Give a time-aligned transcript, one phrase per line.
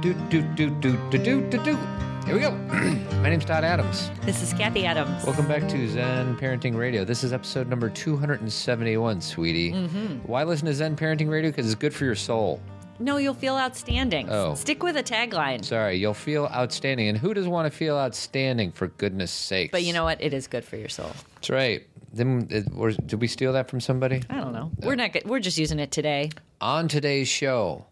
[0.00, 1.76] Do do do do do do do do.
[2.24, 2.52] Here we go.
[3.20, 4.12] My name's Todd Adams.
[4.22, 5.24] This is Cathy Adams.
[5.24, 7.04] Welcome back to Zen Parenting Radio.
[7.04, 9.72] This is episode number 271, sweetie.
[9.72, 10.18] Mm-hmm.
[10.18, 11.50] Why listen to Zen Parenting Radio?
[11.50, 12.60] Because it's good for your soul.
[13.00, 14.28] No, you'll feel outstanding.
[14.30, 14.54] Oh.
[14.54, 15.64] Stick with a tagline.
[15.64, 17.08] Sorry, you'll feel outstanding.
[17.08, 19.72] And who doesn't want to feel outstanding, for goodness sakes?
[19.72, 20.20] But you know what?
[20.20, 21.10] It is good for your soul.
[21.34, 21.84] That's right.
[22.12, 24.22] Then, it, or, did we steal that from somebody?
[24.30, 24.70] I don't know.
[24.80, 25.10] We're not.
[25.24, 26.30] We're just using it today.
[26.60, 27.86] On today's show,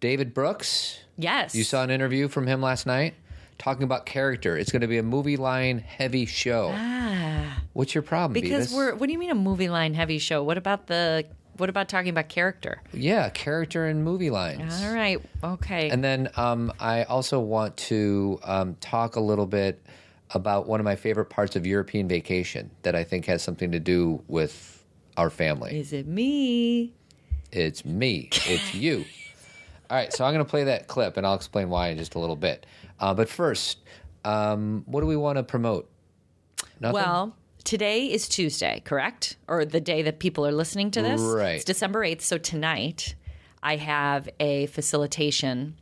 [0.00, 0.98] David Brooks.
[1.16, 1.54] Yes.
[1.54, 3.14] You saw an interview from him last night
[3.58, 4.56] talking about character.
[4.56, 6.70] It's going to be a movie line heavy show.
[6.74, 8.32] Ah, What's your problem?
[8.34, 8.76] because Beavis?
[8.76, 8.94] we're.
[8.94, 10.42] What do you mean a movie line heavy show?
[10.42, 11.24] What about the?
[11.56, 12.80] What about talking about character?
[12.92, 14.80] yeah, character and movie lines.
[14.84, 15.20] All right.
[15.42, 15.90] Okay.
[15.90, 19.82] And then um, I also want to um, talk a little bit
[20.30, 23.80] about one of my favorite parts of European vacation that I think has something to
[23.80, 24.84] do with
[25.16, 25.76] our family.
[25.80, 26.92] is it me?
[27.50, 28.28] It's me.
[28.46, 29.04] It's you.
[29.90, 32.14] All right, so I'm going to play that clip and I'll explain why in just
[32.14, 32.66] a little bit.
[33.00, 33.78] Uh, but first,
[34.24, 35.90] um, what do we want to promote?
[36.78, 36.94] Nothing?
[36.94, 39.36] Well, today is Tuesday, correct?
[39.46, 41.20] Or the day that people are listening to this?
[41.22, 41.56] Right.
[41.56, 42.20] It's December 8th.
[42.20, 43.14] So tonight,
[43.62, 45.76] I have a facilitation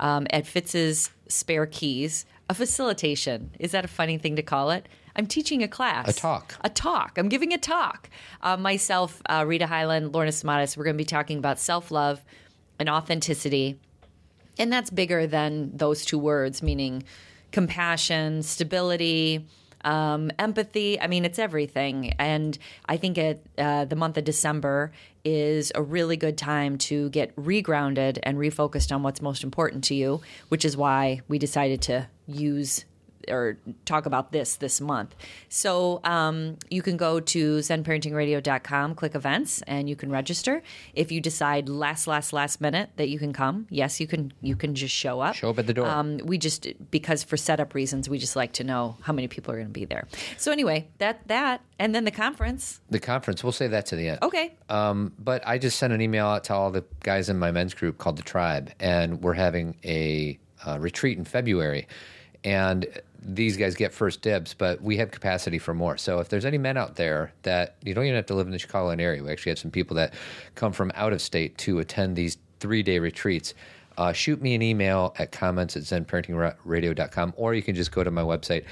[0.00, 2.26] um, at Fitz's Spare Keys.
[2.50, 3.52] A facilitation.
[3.60, 4.88] Is that a funny thing to call it?
[5.14, 6.08] I'm teaching a class.
[6.08, 6.54] A talk.
[6.62, 7.16] A talk.
[7.16, 8.10] I'm giving a talk.
[8.42, 12.24] Uh, myself, uh, Rita Highland, Lorna Samatis, we're going to be talking about self love
[12.82, 13.78] and authenticity.
[14.58, 17.04] And that's bigger than those two words, meaning
[17.52, 19.46] compassion, stability,
[19.84, 21.00] um, empathy.
[21.00, 22.12] I mean, it's everything.
[22.18, 24.90] And I think it, uh, the month of December
[25.24, 29.94] is a really good time to get regrounded and refocused on what's most important to
[29.94, 32.84] you, which is why we decided to use
[33.28, 35.14] or talk about this this month.
[35.48, 40.62] So um, you can go to zenparentingradio.com, click events, and you can register.
[40.94, 44.32] If you decide last, last, last minute that you can come, yes, you can.
[44.40, 45.34] You can just show up.
[45.34, 45.86] Show up at the door.
[45.86, 49.52] Um, we just because for setup reasons, we just like to know how many people
[49.52, 50.06] are going to be there.
[50.36, 52.80] So anyway, that that and then the conference.
[52.90, 54.18] the conference, we'll say that to the end.
[54.22, 57.50] Okay, Um, but I just sent an email out to all the guys in my
[57.50, 61.88] men's group called the Tribe, and we're having a uh, retreat in February.
[62.44, 62.86] And
[63.24, 65.96] these guys get first dibs, but we have capacity for more.
[65.96, 68.52] So if there's any men out there that you don't even have to live in
[68.52, 70.14] the Chicagoland area, we actually have some people that
[70.54, 73.54] come from out of state to attend these three day retreats.
[73.98, 78.10] Uh, shoot me an email at comments at zenparentingradio.com, or you can just go to
[78.10, 78.64] my website,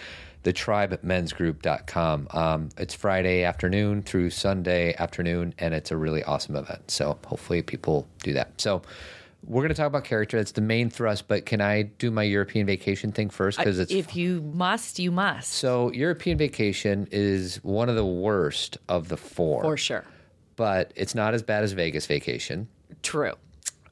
[0.45, 2.29] thetribemensgroup.com.
[2.31, 6.91] Um, it's Friday afternoon through Sunday afternoon, and it's a really awesome event.
[6.91, 8.59] So hopefully people do that.
[8.61, 8.83] So
[9.45, 10.37] we're going to talk about character.
[10.37, 13.59] That's the main thrust, but can I do my European vacation thing first?
[13.59, 18.79] Because it's if you must, you must so European vacation is one of the worst
[18.89, 20.05] of the four, for sure.
[20.57, 22.69] but it's not as bad as Vegas vacation.
[23.03, 23.35] True.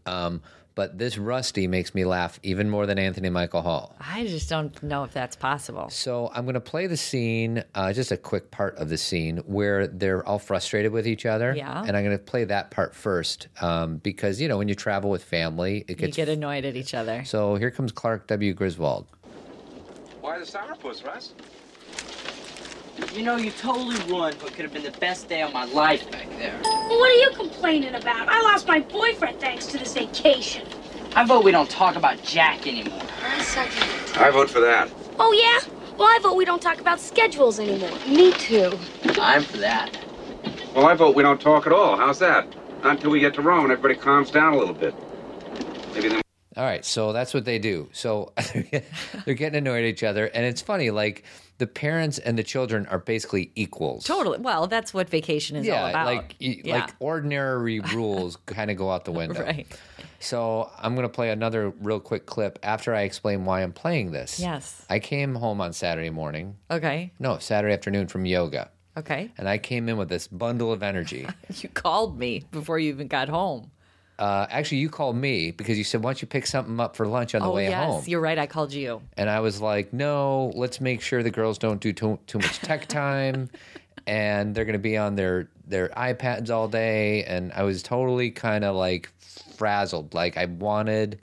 [0.06, 0.42] Um,
[0.78, 3.96] but this Rusty makes me laugh even more than Anthony Michael Hall.
[3.98, 5.90] I just don't know if that's possible.
[5.90, 9.38] So I'm going to play the scene, uh, just a quick part of the scene
[9.38, 11.52] where they're all frustrated with each other.
[11.56, 11.82] Yeah.
[11.84, 15.10] And I'm going to play that part first um, because, you know, when you travel
[15.10, 16.16] with family, it gets.
[16.16, 17.24] You get annoyed at each other.
[17.24, 18.54] so here comes Clark W.
[18.54, 19.08] Griswold.
[20.20, 21.34] Why the sourpuss, Russ?
[23.14, 26.08] You know, you totally ruined what could have been the best day of my life
[26.12, 26.77] back there.
[26.88, 28.30] Well, what are you complaining about?
[28.30, 30.66] I lost my boyfriend thanks to this vacation.
[31.14, 33.02] I vote we don't talk about Jack anymore.
[33.22, 34.18] I second it.
[34.18, 34.90] I vote for that.
[35.18, 35.70] Oh, yeah?
[35.98, 37.90] Well, I vote we don't talk about schedules anymore.
[38.06, 38.78] Me too.
[39.20, 39.98] I'm for that.
[40.74, 41.94] Well, I vote we don't talk at all.
[41.94, 42.48] How's that?
[42.82, 44.94] Not until we get to Rome and everybody calms down a little bit.
[45.92, 46.22] Maybe then.
[46.56, 47.90] All right, so that's what they do.
[47.92, 48.32] So
[49.26, 50.90] they're getting annoyed at each other, and it's funny.
[50.90, 51.24] Like
[51.58, 54.04] the parents and the children are basically equals.
[54.04, 54.38] Totally.
[54.38, 56.06] Well, that's what vacation is all Yeah, about.
[56.06, 56.78] like Yeah.
[56.80, 59.42] like ordinary rules kind of go out the window.
[59.42, 59.66] right.
[60.20, 64.10] So I'm going to play another real quick clip after I explain why I'm playing
[64.12, 64.40] this.
[64.40, 64.84] Yes.
[64.90, 66.56] I came home on Saturday morning.
[66.70, 67.12] Okay.
[67.18, 68.70] No, Saturday afternoon from yoga.
[68.96, 69.30] Okay.
[69.38, 71.26] And I came in with this bundle of energy.
[71.60, 73.70] You called me before you even got home.
[74.18, 77.06] Uh, actually, you called me because you said, "Why don't you pick something up for
[77.06, 78.38] lunch on the oh way yes, home?" you're right.
[78.38, 79.00] I called you.
[79.16, 82.58] And I was like, "No, let's make sure the girls don't do too, too much
[82.58, 83.48] tech time,
[84.06, 88.30] and they're going to be on their their iPads all day." And I was totally
[88.30, 89.08] kind of like
[89.56, 90.14] frazzled.
[90.14, 91.20] Like I wanted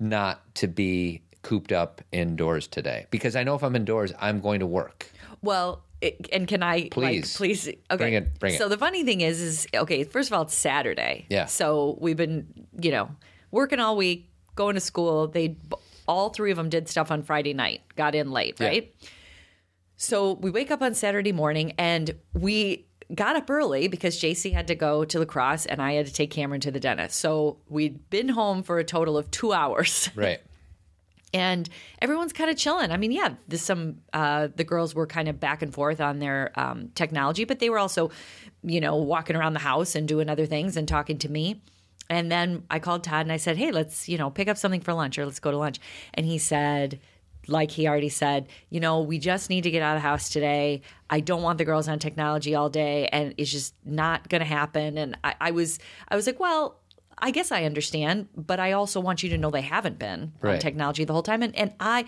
[0.00, 4.60] not to be cooped up indoors today because I know if I'm indoors, I'm going
[4.60, 5.06] to work.
[5.42, 7.32] Well, it, and can I Please.
[7.32, 8.58] like, please okay Bring it- bring it.
[8.58, 11.26] So the funny thing is is okay, first of all it's Saturday.
[11.30, 11.46] Yeah.
[11.46, 12.46] So we've been,
[12.80, 13.10] you know,
[13.50, 15.28] working all week, going to school.
[15.28, 15.56] They
[16.08, 17.80] all three of them did stuff on Friday night.
[17.96, 18.66] Got in late, Yeah.
[18.68, 18.94] right?
[19.96, 24.66] So we wake up on Saturday morning and we got up early because JC had
[24.68, 27.18] to go to lacrosse and I had to take Cameron to the dentist.
[27.20, 30.08] So we'd been home for a total of two hours.
[30.16, 30.40] Right.
[31.34, 31.68] And
[32.00, 32.90] everyone's kind of chilling.
[32.90, 36.18] I mean, yeah, there's some uh, the girls were kind of back and forth on
[36.18, 38.10] their um, technology, but they were also,
[38.62, 41.62] you know, walking around the house and doing other things and talking to me.
[42.10, 44.80] And then I called Todd and I said, "Hey, let's you know pick up something
[44.80, 45.80] for lunch or let's go to lunch."
[46.14, 47.00] And he said.
[47.48, 50.28] Like he already said, you know, we just need to get out of the house
[50.28, 50.82] today.
[51.10, 54.46] I don't want the girls on technology all day, and it's just not going to
[54.46, 54.96] happen.
[54.96, 56.78] And I, I was, I was like, well,
[57.22, 60.58] I guess I understand, but I also want you to know they haven't been on
[60.58, 61.42] technology the whole time.
[61.42, 62.04] And, and I,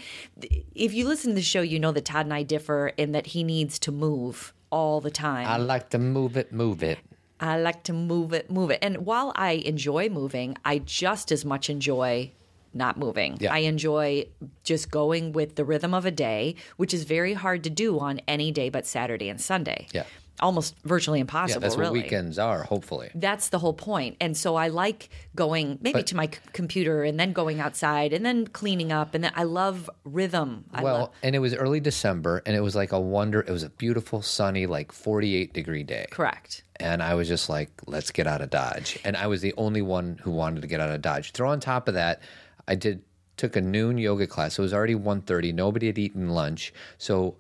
[0.75, 3.29] if you listen to the show, you know that Todd and I differ in that
[3.29, 5.47] he needs to move all the time.
[5.47, 6.99] I like to move it, move it.
[7.39, 8.81] I like to move it, move it.
[8.83, 12.33] And while I enjoy moving, I just as much enjoy
[12.73, 13.37] not moving.
[13.39, 13.55] Yeah.
[13.55, 14.27] I enjoy
[14.65, 18.21] just going with the rhythm of a day, which is very hard to do on
[18.27, 19.87] any day but Saturday and Sunday.
[19.93, 20.05] Yeah.
[20.41, 21.61] Almost virtually impossible.
[21.63, 23.11] Yeah, that's what weekends are, hopefully.
[23.15, 24.17] That's the whole point.
[24.21, 28.13] And so I like going maybe But- to my c- computer and then going outside
[28.13, 29.15] and then cleaning up.
[29.15, 30.65] And then I love rhythm.
[30.73, 33.41] I well, love, and it was early December, and it was like a wonder.
[33.41, 36.07] It was a beautiful, sunny, like 48 degree day.
[36.11, 36.63] correct.
[36.81, 38.99] And I was just like, let's get out of Dodge.
[39.05, 41.31] And I was the only one who wanted to get out of Dodge.
[41.31, 42.21] Throw on top of that,
[42.67, 43.03] I did
[43.37, 44.59] took a noon yoga class.
[44.59, 45.53] It was already 1.30.
[45.55, 46.73] Nobody had eaten lunch.
[46.99, 47.37] So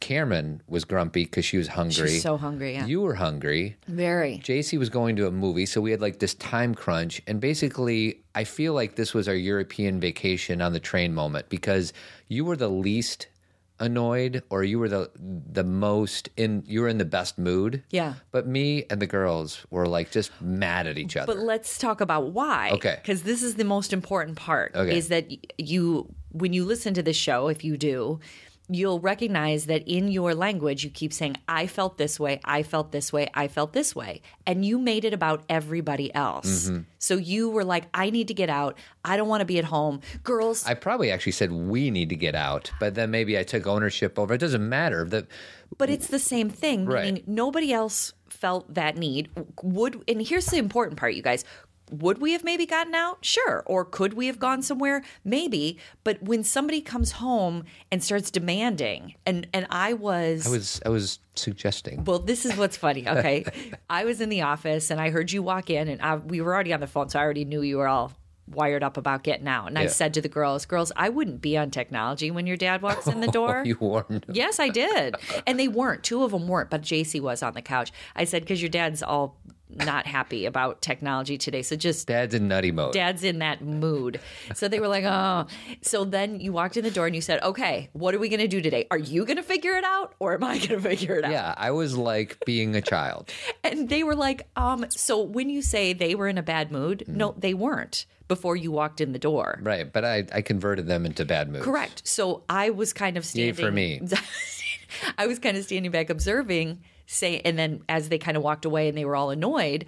[0.00, 2.08] Cameron was grumpy because she was hungry.
[2.08, 2.72] She's so hungry.
[2.72, 2.86] Yeah.
[2.86, 3.76] You were hungry.
[3.86, 4.38] Very.
[4.38, 7.20] JC was going to a movie, so we had like this time crunch.
[7.26, 11.92] And basically, I feel like this was our European vacation on the train moment because
[12.28, 13.28] you were the least
[13.80, 17.82] annoyed or you were the the most in you were in the best mood.
[17.90, 18.14] Yeah.
[18.30, 21.34] But me and the girls were like just mad at each other.
[21.34, 22.70] But let's talk about why.
[22.72, 22.98] Okay.
[23.02, 24.74] Because this is the most important part.
[24.74, 24.96] Okay.
[24.96, 28.20] Is that you, when you listen to this show, if you do,
[28.74, 32.92] you'll recognize that in your language, you keep saying, I felt this way, I felt
[32.92, 34.22] this way, I felt this way.
[34.46, 36.68] And you made it about everybody else.
[36.68, 36.82] Mm-hmm.
[36.98, 38.78] So you were like, I need to get out.
[39.04, 40.00] I don't want to be at home.
[40.22, 43.66] Girls, I probably actually said we need to get out, but then maybe I took
[43.66, 44.34] ownership over.
[44.34, 45.04] It doesn't matter.
[45.04, 45.26] The
[45.78, 47.04] But it's the same thing, Right.
[47.06, 49.28] meaning nobody else felt that need.
[49.62, 51.44] Would and here's the important part, you guys.
[51.90, 53.24] Would we have maybe gotten out?
[53.24, 53.62] Sure.
[53.66, 55.02] Or could we have gone somewhere?
[55.24, 55.78] Maybe.
[56.04, 60.88] But when somebody comes home and starts demanding, and and I was, I was I
[60.88, 62.04] was suggesting.
[62.04, 63.08] well, this is what's funny.
[63.08, 63.44] Okay,
[63.90, 66.54] I was in the office and I heard you walk in, and I, we were
[66.54, 68.12] already on the phone, so I already knew you were all
[68.54, 69.68] wired up about getting out.
[69.68, 72.82] And I said to the girls, "Girls, I wouldn't be on technology when your dad
[72.82, 74.26] walks in the oh, door." You warned.
[74.28, 75.14] Yes, I did.
[75.46, 76.02] And they weren't.
[76.02, 77.92] Two of them weren't, but JC was on the couch.
[78.16, 79.36] I said, because your dad's all
[79.74, 81.62] not happy about technology today.
[81.62, 82.92] So just Dad's in nutty mode.
[82.92, 84.20] dad's in that mood.
[84.54, 85.46] So they were like, oh.
[85.82, 88.40] So then you walked in the door and you said, okay, what are we going
[88.40, 88.86] to do today?
[88.90, 91.32] Are you going to figure it out or am I going to figure it out?
[91.32, 93.30] Yeah, I was like being a child.
[93.64, 97.04] And they were like, um, so when you say they were in a bad mood,
[97.06, 99.58] no, they weren't before you walked in the door.
[99.60, 101.64] Right, but I, I converted them into bad moods.
[101.64, 102.06] Correct.
[102.06, 104.00] So I was kind of Yay standing for me.
[105.18, 108.64] I was kind of standing back observing, say, and then as they kind of walked
[108.64, 109.84] away and they were all annoyed,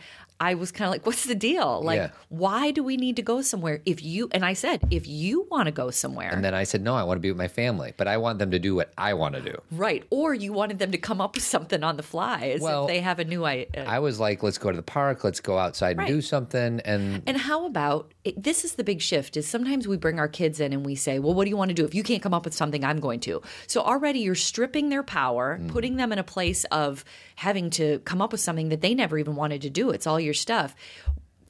[0.49, 1.71] I was kind of like, "What's the deal?
[1.91, 2.11] Like, Yeah.
[2.29, 3.77] why do we need to go somewhere?
[3.87, 6.81] If you and I said, if you want to go somewhere, And then I said,
[6.83, 8.89] no, I want to be with my family, but I want them to do what
[8.99, 9.57] I want to do.
[9.71, 10.03] right?
[10.11, 12.89] Or you wanted them to come up with something on the fly, as Well, if
[12.93, 13.85] they have a new idea.
[13.87, 16.73] Uh I was like, let's go to the park, let's go outside and do something.
[16.91, 20.29] And And how about it, this is the big shift is sometimes we bring our
[20.41, 21.85] kids in and we say, "Well, what do you want to do?
[21.91, 23.35] If you can't come up with something, I'm going to."
[23.67, 25.69] So already you're stripping their power, mm.
[25.75, 27.05] putting them in a place of
[27.43, 29.91] having to come up with something that they never even wanted to do.
[29.91, 30.75] It's all your stuff.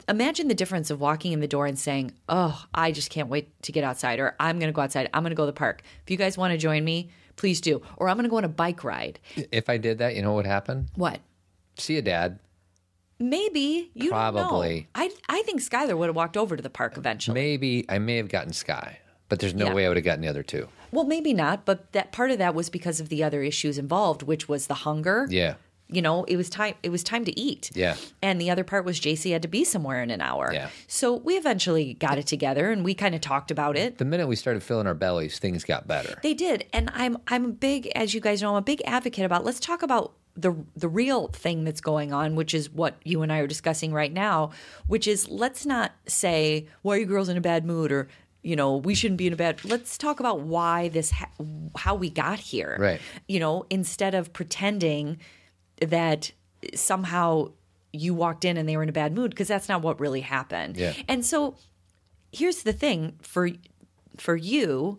[0.09, 3.47] Imagine the difference of walking in the door and saying, "Oh, I just can't wait
[3.63, 5.09] to get outside," or "I'm going to go outside.
[5.15, 5.83] I'm going to go to the park.
[6.05, 8.45] If you guys want to join me, please do." Or "I'm going to go on
[8.45, 10.89] a bike ride." if I did that, you know what would happen?
[10.97, 11.21] What?
[11.79, 12.39] See you, Dad.
[13.19, 14.11] Maybe you.
[14.11, 14.89] Probably.
[14.95, 17.35] I I think Skylar would have walked over to the park eventually.
[17.35, 19.75] Maybe I may have gotten Sky, but there's no Yeah.
[19.75, 20.69] way I would have gotten the other two.
[20.91, 24.23] Well, maybe not, but that part of that was because of the other issues involved,
[24.23, 25.27] which was the hunger.
[25.31, 25.55] Yeah.
[25.93, 27.71] You know, it was time it was time to eat.
[27.75, 27.97] Yeah.
[28.21, 30.51] And the other part was JC had to be somewhere in an hour.
[30.53, 30.71] Yeah.
[30.87, 33.99] So we eventually got it together and we kind of talked about it.
[33.99, 36.19] The minute we started filling our bellies, things got better.
[36.23, 36.67] They did.
[36.73, 39.61] And I'm I'm a big as you guys know, I'm a big advocate about let's
[39.61, 43.39] talk about the the real thing that's going on, which is what you and I
[43.39, 44.51] are discussing right now,
[44.87, 48.09] which is let's not say why are you girls in a bad mood or
[48.43, 49.65] you know we shouldn't be in a bad.
[49.65, 51.31] Let's talk about why this ha-
[51.77, 52.77] how we got here.
[52.79, 53.01] Right.
[53.29, 55.19] You know, instead of pretending
[55.87, 56.33] that
[56.75, 57.51] somehow
[57.93, 60.21] you walked in and they were in a bad mood because that's not what really
[60.23, 60.77] happened.
[60.77, 60.95] Yeah.
[61.09, 61.57] And so
[62.33, 63.51] here's the thing for
[64.17, 64.99] for you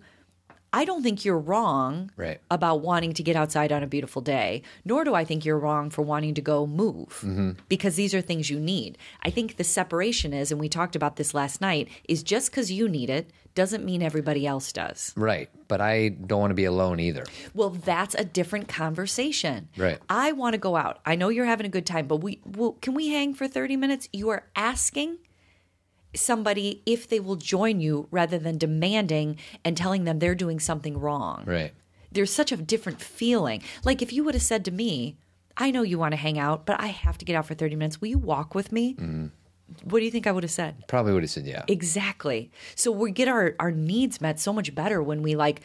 [0.75, 2.41] I don't think you're wrong Right.
[2.49, 5.91] about wanting to get outside on a beautiful day, nor do I think you're wrong
[5.91, 7.51] for wanting to go move Mm-hmm.
[7.69, 8.97] because these are things you need.
[9.21, 12.71] I think the separation is, and we talked about this last night, is just because
[12.71, 15.13] you need it doesn't mean everybody else does.
[15.15, 15.49] Right.
[15.67, 17.23] But I don't want to be alone either.
[17.53, 19.69] Well, that's a different conversation.
[19.77, 19.99] Right.
[20.09, 20.99] I want to go out.
[21.05, 23.77] I know you're having a good time, but we well, can we hang for 30
[23.77, 24.09] minutes?
[24.11, 25.17] You are asking
[26.15, 30.99] somebody if they will join you rather than demanding and telling them they're doing something
[30.99, 31.43] wrong.
[31.45, 31.73] Right.
[32.11, 33.63] There's such a different feeling.
[33.83, 35.17] Like if you would have said to me,
[35.57, 37.75] I know you want to hang out, but I have to get out for 30
[37.75, 38.01] minutes.
[38.01, 38.93] Will you walk with me?
[38.95, 39.27] Mm-hmm.
[39.83, 40.87] What do you think I would have said?
[40.87, 41.63] Probably would have said yeah.
[41.67, 42.51] Exactly.
[42.75, 45.61] So we get our our needs met so much better when we like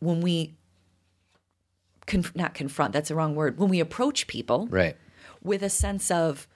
[0.00, 0.54] when we
[2.06, 2.92] conf- not confront.
[2.92, 3.58] That's the wrong word.
[3.58, 4.96] When we approach people Right.
[5.42, 6.46] with a sense of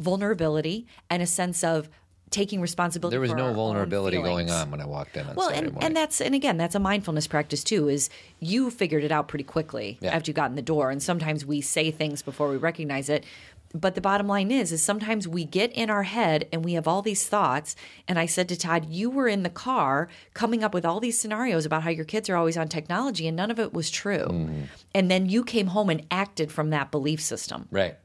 [0.00, 1.88] vulnerability and a sense of
[2.30, 3.12] taking responsibility.
[3.12, 5.86] There was no vulnerability going on when I walked in on Well, Saturday and, morning.
[5.88, 7.88] and that's and again that's a mindfulness practice too.
[7.90, 8.08] Is
[8.40, 10.14] you figured it out pretty quickly Yeah.
[10.16, 13.24] after you got in the door, and sometimes we say things before we recognize it.
[13.74, 16.86] But the bottom line is, is sometimes we get in our head and we have
[16.86, 17.74] all these thoughts.
[18.06, 21.18] And I said to Todd, you were in the car coming up with all these
[21.18, 24.26] scenarios about how your kids are always on technology, and none of it was true.
[24.28, 24.62] Mm-hmm.
[24.94, 27.68] And then you came home and acted from that belief system.
[27.70, 27.96] Right.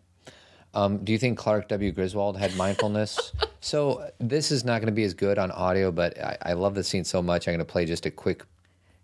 [0.73, 1.91] Um, do you think Clark W.
[1.91, 3.33] Griswold had mindfulness?
[3.61, 6.75] so this is not going to be as good on audio, but I, I love
[6.75, 7.47] the scene so much.
[7.47, 8.43] I'm going to play just a quick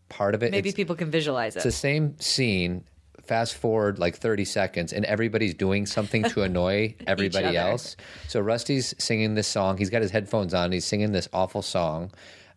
[0.10, 0.51] part of it.
[0.51, 1.60] Maybe It's- people can visualize it.
[1.60, 2.84] It's the same scene.
[3.23, 7.95] Fast forward like 30 seconds, and everybody's doing something to annoy everybody else.
[8.27, 9.77] So Rusty's singing this song.
[9.77, 10.71] He's got his headphones on.
[10.73, 12.11] He's singing this awful song.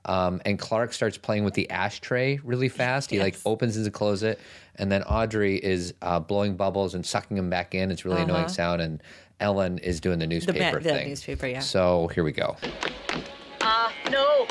[0.07, 3.11] Um, and Clark starts playing with the ashtray really fast.
[3.11, 4.41] He like opens and closes it,
[4.77, 7.91] and then Audrey is uh, blowing bubbles and sucking them back in.
[7.91, 8.83] It's really annoying sound.
[8.83, 9.03] And
[9.41, 10.79] Ellen is doing the newspaper Uh-huh.
[10.79, 11.09] the thing.
[11.09, 11.61] newspaper, yeah.
[11.61, 12.57] So here we go.
[13.61, 14.47] Uh, no.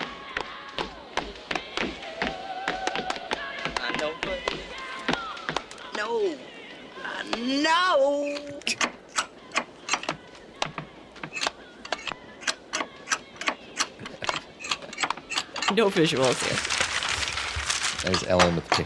[7.38, 8.38] No.
[15.74, 16.75] No visuals here.
[18.03, 18.86] There's Ellen with the.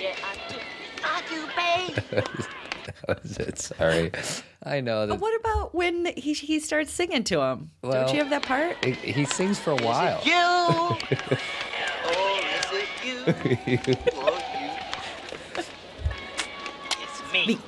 [0.00, 0.58] Yeah, I do.
[1.04, 2.24] I do, babe.
[3.06, 3.58] That was it.
[3.58, 4.10] Sorry.
[4.64, 7.70] I know that What about when he he starts singing to him?
[7.82, 8.84] Well- Don't you have that part?
[8.84, 10.20] he, he sings for a while.
[10.24, 10.32] You.
[10.36, 10.98] oh,
[12.44, 13.24] is it you?
[14.14, 14.70] Oh, you.
[17.02, 17.58] It's me.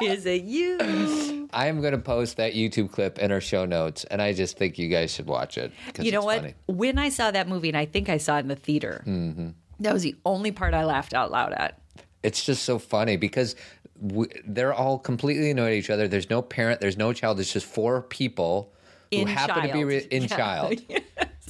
[0.00, 1.48] Is it you?
[1.52, 4.78] I'm going to post that YouTube clip in our show notes, and I just think
[4.78, 5.72] you guys should watch it.
[6.00, 6.40] You know what?
[6.40, 6.54] Funny.
[6.66, 9.50] When I saw that movie, and I think I saw it in the theater, mm-hmm.
[9.80, 11.78] that was the only part I laughed out loud at.
[12.22, 13.56] It's just so funny because
[14.00, 16.08] we, they're all completely annoyed at each other.
[16.08, 17.40] There's no parent, there's no child.
[17.40, 18.72] It's just four people
[19.10, 20.28] who In happen to be re- in Yeah.
[20.36, 20.80] child.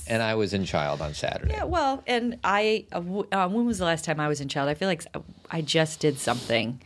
[0.08, 1.52] And I was in child on Saturday.
[1.54, 2.98] Yeah, well, and I, uh,
[3.30, 4.68] uh, when was the last time I was in child?
[4.68, 5.04] I feel like
[5.48, 6.82] I just did something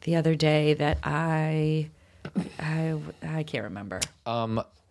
[0.00, 1.90] the other day that I,
[2.58, 4.00] I, I can't remember.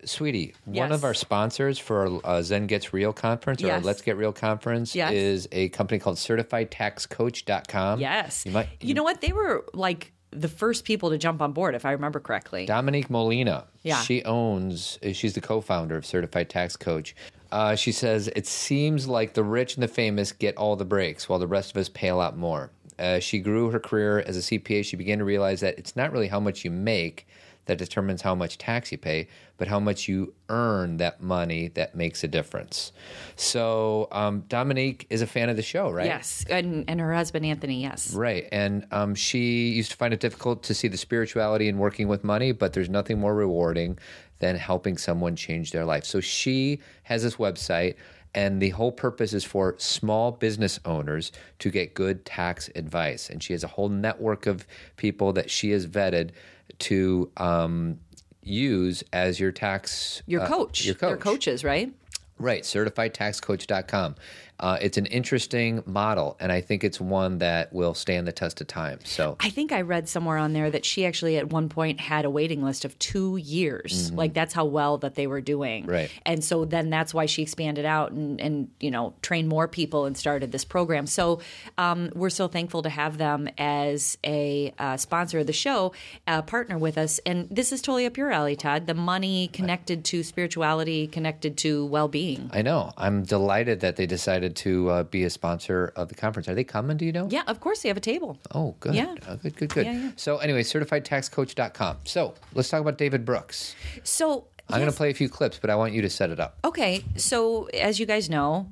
[0.04, 0.92] Sweetie, one Yes.
[0.92, 3.84] of our sponsors for our uh, Zen Gets Real conference or our Yes.
[3.84, 5.12] Let's Get Real conference Yes.
[5.12, 8.00] is a company called CertifiedTaxCoach.com.
[8.00, 9.20] Yes, You might You know what?
[9.20, 12.64] They were like the first people to jump on board, if I remember correctly.
[12.66, 13.64] Dominique Molina.
[13.82, 14.00] Yeah.
[14.02, 17.16] She owns, she's the co founder of Certified Tax Coach.
[17.50, 21.28] Uh, she says, It seems like the rich and the famous get all the breaks
[21.28, 22.70] while the rest of us pay a lot more.
[22.98, 26.12] As she grew her career as a CPA, she began to realize that it's not
[26.12, 27.26] really how much you make
[27.70, 31.94] that determines how much tax you pay, but how much you earn that money that
[31.94, 32.90] makes a difference.
[33.36, 36.06] So, um, Dominique is a fan of the show, right?
[36.06, 37.80] Yes, and and her husband Anthony.
[37.82, 38.48] Yes, Right.
[38.50, 42.24] And um, she used to find it difficult to see the spirituality in working with
[42.24, 44.00] money, but there's nothing more rewarding
[44.40, 46.04] than helping someone change their life.
[46.04, 47.94] So she has this website,
[48.34, 53.30] and the whole purpose is for small business owners to get good tax advice.
[53.30, 56.30] And she has a whole network of people that she has vetted
[56.78, 57.98] to um,
[58.42, 60.84] use as your tax your uh, coach.
[60.84, 61.08] your coach.
[61.08, 61.92] They're coaches, right?
[62.38, 64.14] Right, certifiedtaxcoach.com.
[64.60, 68.60] Uh, it's an interesting model, and I think it's one that will stand the test
[68.60, 69.00] of time.
[69.04, 72.24] So, I think I read somewhere on there that she actually at one point had
[72.24, 74.12] a waiting list of two years.
[74.12, 75.82] Like that's how well that they were doing.
[75.82, 75.90] Mm-hmm.
[75.90, 76.10] Right.
[76.26, 80.04] And so then that's why she expanded out and, and you know, trained more people
[80.04, 81.06] and started this program.
[81.06, 81.40] So
[81.78, 85.92] um, we're so thankful to have them as a uh, sponsor of the show,
[86.26, 87.18] uh, partner with us.
[87.24, 88.86] And this is totally up your alley, Todd.
[88.86, 92.50] The money connected to spirituality, connected to well being.
[92.52, 92.92] I know.
[92.96, 96.48] I'm delighted that they decided excited to uh, be a sponsor of the conference.
[96.48, 96.96] Are they coming?
[96.96, 97.28] Do you know?
[97.30, 98.38] Yeah, of course they have a table.
[98.54, 98.94] Oh, good.
[98.94, 99.14] Yeah.
[99.26, 99.86] Uh, good, good, good.
[99.86, 100.10] Yeah, yeah.
[100.16, 101.98] So, anyway, certifiedtaxcoach.com.
[102.04, 103.74] So, let's talk about David Brooks.
[104.04, 106.40] So I'm going to play a few clips, but I want you to set it
[106.40, 106.58] up.
[106.64, 108.70] Okay, so as you guys know,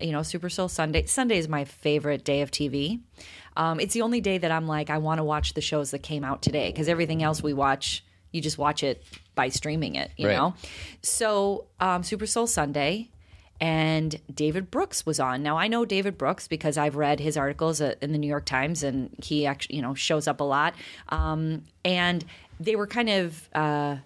[0.00, 1.06] you know Super Soul Sunday.
[1.06, 3.00] Sunday is my favorite day of TV.
[3.56, 6.00] Um, it's the only day that I'm like I want to watch the shows that
[6.00, 9.02] came out today because everything else we watch, you just watch it
[9.34, 10.12] by streaming it.
[10.16, 10.36] You Right.
[10.36, 10.54] know,
[11.02, 13.08] so um, Super Soul Sunday.
[13.60, 15.42] And David Brooks was on.
[15.42, 18.44] Now I know David Brooks because I've read his articles uh, in the New York
[18.44, 20.74] Times, and he actually, you know, shows up a lot.
[21.08, 22.24] Um, and
[22.60, 23.96] they were kind of uh,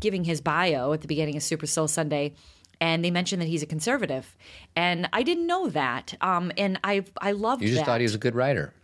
[0.00, 2.34] giving his bio at the beginning of Super Soul Sunday,
[2.80, 4.36] and they mentioned that he's a conservative,
[4.74, 6.14] and I didn't know that.
[6.20, 7.86] Um, and I I loved You just that.
[7.86, 8.74] thought he was a good writer.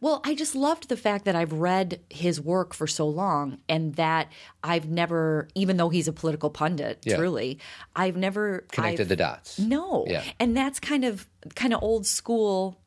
[0.00, 3.94] Well, I just loved the fact that I've read his work for so long and
[3.96, 4.30] that
[4.62, 7.16] I've never, even though he's a political pundit, Yeah.
[7.16, 7.58] truly,
[7.96, 9.58] I've never Connected I've- the dots.
[9.58, 10.22] No, Yeah.
[10.38, 12.78] and that's kind of kind of old school.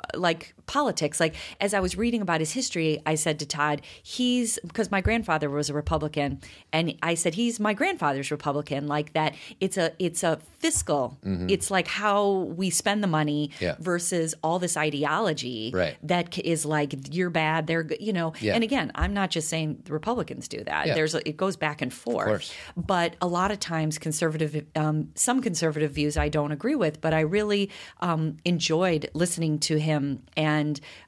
[0.00, 3.82] uh, Like politics, like as I was reading about his history, I said to Todd,
[4.02, 6.40] he's because my grandfather was a Republican,
[6.72, 8.86] and I said he's my grandfather's Republican.
[8.86, 11.16] Like that, it's a it's a fiscal.
[11.24, 12.22] It's like how
[12.60, 13.64] we spend the money Mm-hmm.
[13.64, 13.76] Yeah.
[13.78, 15.96] versus all this ideology Right.
[16.02, 18.54] that is like you're bad they're good you know Yeah.
[18.54, 20.94] and again i'm not just saying the republicans do that Yeah.
[20.94, 25.40] there's a, it goes back and forth but a lot of times conservative um, some
[25.48, 27.70] conservative views i don't agree with but i really
[28.00, 30.02] um, enjoyed listening to him
[30.36, 30.57] and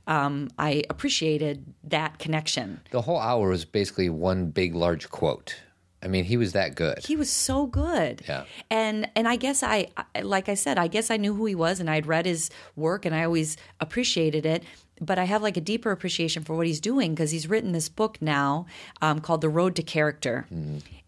[0.07, 5.57] um, i appreciated that connection The whole hour was basically one big, large quote.
[6.02, 6.99] I mean, he was that good.
[7.04, 8.45] he was so good Yeah.
[8.71, 9.88] and and i guess I
[10.23, 13.04] like i said i guess i knew who he was and i'd read his work
[13.07, 14.62] and i always appreciated it
[15.00, 17.88] but i have like a deeper appreciation for what he's doing because he's written this
[17.88, 18.66] book now
[19.02, 20.47] um, called the road to character.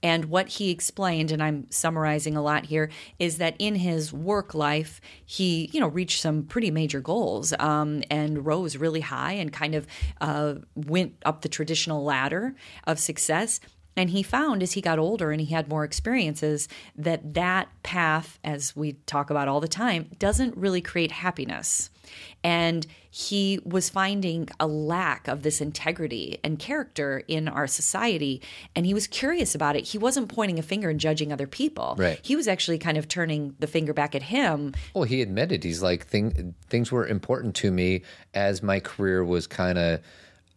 [0.04, 4.54] And what he explained and i'm summarizing a lot here is that in his work
[4.54, 9.52] life he you know reached some pretty major goals um, and rose really high and
[9.52, 9.86] kind of
[10.20, 12.54] uh, went up the traditional ladder
[12.86, 13.60] of success.
[13.94, 18.38] And he found as he got older and he had more experiences that that path,
[18.42, 21.90] as we talk about all the time, doesn't really create happiness.
[22.42, 28.40] And he was finding a lack of this integrity and character in our society.
[28.74, 29.84] And he was curious about it.
[29.88, 31.94] He wasn't pointing a finger and judging other people.
[31.98, 32.18] Right.
[32.22, 34.74] He was actually kind of turning the finger back at him.
[34.94, 39.46] Well, he admitted he's like thing, things were important to me as my career was
[39.46, 40.00] kind of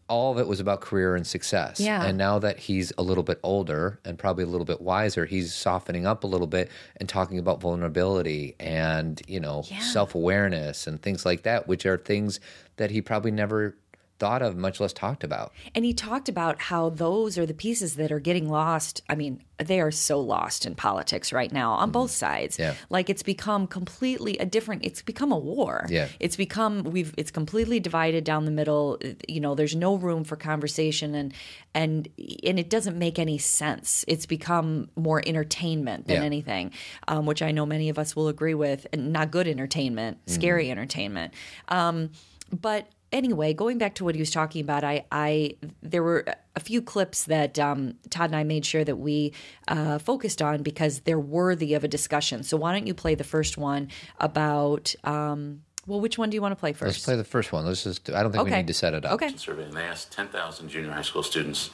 [0.07, 1.79] all of it was about career and success.
[1.79, 2.03] Yeah.
[2.03, 5.53] And now that he's a little bit older and probably a little bit wiser, he's
[5.53, 11.25] softening up a little bit and talking about vulnerability and, you know, self-awareness and things
[11.25, 12.39] like that, which are things
[12.77, 13.75] that he probably never
[14.17, 15.51] thought of, much less talked about.
[15.73, 19.01] And he talked about how those are the pieces that are getting lost.
[19.09, 22.55] I mean, they are so lost in politics right now on both sides.
[22.55, 22.63] Mm-hmm.
[22.63, 22.75] Yeah.
[22.89, 25.85] Like it's become completely a different it's become a war.
[25.89, 26.07] Yeah.
[26.19, 28.99] It's become we've it's completely divided down the middle.
[29.27, 31.33] You know, there's no room for conversation and
[31.73, 32.07] and
[32.45, 34.05] and it doesn't make any sense.
[34.07, 36.23] It's become more entertainment than Yeah.
[36.25, 36.71] anything.
[37.07, 40.33] Um, which I know many of us will agree with and not good entertainment, Mm-hmm.
[40.35, 41.33] scary entertainment.
[41.67, 42.11] Um,
[42.51, 46.25] but anyway, going back to what he was talking about, I, I there were
[46.55, 49.33] a few clips that um, Todd and I made sure that we
[49.67, 52.43] uh, focused on because they're worthy of a discussion.
[52.43, 54.93] So why don't you play the first one about?
[55.03, 57.63] Um, well, which one do you want to play 1st Let's play the first one.
[57.65, 59.13] Let's just I don't think we need to set it up.
[59.13, 59.35] Okay.
[59.37, 61.69] survey, and they asked 10,000 junior high school students,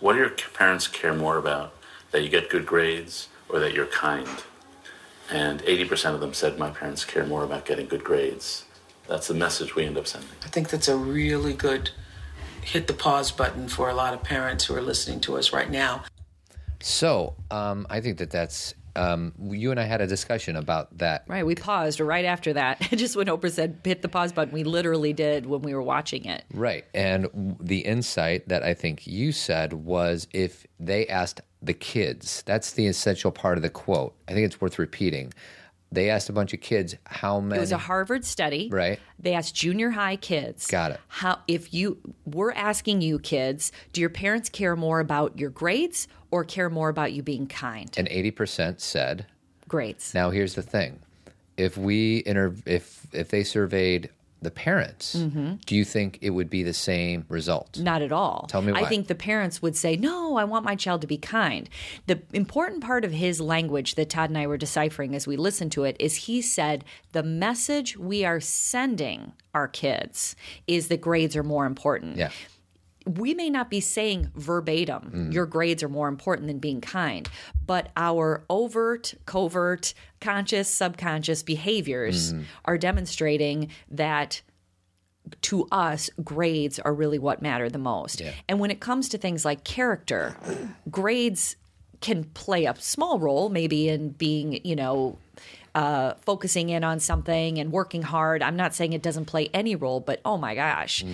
[0.00, 1.74] what do your parents care more about?
[2.10, 4.28] That you get good grades or that you're kind?
[5.30, 8.64] And 80% of them said, my parents care more about getting good grades.
[9.10, 10.30] That's the message we end up sending.
[10.44, 11.90] I think that's a really good
[12.62, 15.68] hit the pause button for a lot of parents who are listening to us right
[15.68, 16.04] now.
[16.78, 21.24] So, um, I think that that's um, you and I had a discussion about that
[21.26, 22.80] Right, we paused right after that.
[22.92, 26.26] Just when Oprah said hit the pause button, we literally did when we were watching
[26.26, 26.44] it.
[26.54, 26.84] Right.
[26.94, 32.44] And w- the insight that I think you said was if they asked the kids,
[32.46, 34.14] that's the essential part of the quote.
[34.28, 35.32] I think it's worth repeating.
[35.92, 37.58] They asked a bunch of kids how many.
[37.58, 38.68] It was a Harvard study.
[38.70, 39.00] Right.
[39.18, 40.66] They asked junior high kids.
[40.66, 41.00] Got it.
[41.08, 46.06] How if you we're asking you kids, do your parents care more about your grades
[46.30, 47.92] or care more about you being kind?
[47.96, 49.26] and 80% said.
[49.66, 50.14] grades.
[50.14, 51.00] Now, here's the thing.
[51.56, 54.10] If we inter- if if they surveyed
[54.42, 55.54] the parents, mm-hmm.
[55.66, 57.78] do you think it would be the same result?
[57.78, 58.46] Not at all.
[58.48, 58.80] Tell me why.
[58.80, 61.68] I think the parents would say, No, I want my child to be kind.
[62.06, 65.72] The important part of his language that Todd and I were deciphering as we listened
[65.72, 71.36] to it is he said, The message we are sending our kids is that grades
[71.36, 72.16] are more important.
[72.16, 72.30] Yeah.
[73.06, 75.32] We may not be saying verbatim, Mm.
[75.32, 77.28] your grades are more important than being kind,
[77.66, 82.42] but our overt, covert, conscious, subconscious behaviors Mm-hmm.
[82.66, 84.42] are demonstrating that
[85.42, 88.20] to us, grades are really what matter the most.
[88.20, 88.32] Yeah.
[88.48, 90.36] And when it comes to things like character,
[90.90, 91.56] grades
[92.00, 95.18] can play a small role, maybe in being, you know,
[95.74, 98.42] uh, focusing in on something and working hard.
[98.42, 101.04] I'm not saying it doesn't play any role, but oh my gosh,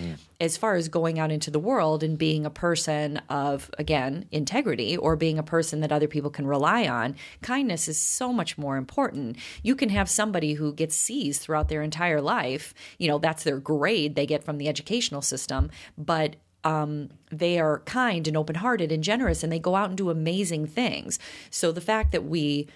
[0.40, 4.96] as far as going out into the world and being a person of, again, integrity
[4.96, 8.76] or being a person that other people can rely on, kindness is so much more
[8.76, 9.36] important.
[9.62, 13.58] You can have somebody who gets C's throughout their entire life, you know, that's their
[13.58, 18.90] grade they get from the educational system, but um, they are kind and open hearted
[18.90, 21.18] and generous and they go out and do amazing things.
[21.48, 22.66] So the fact that we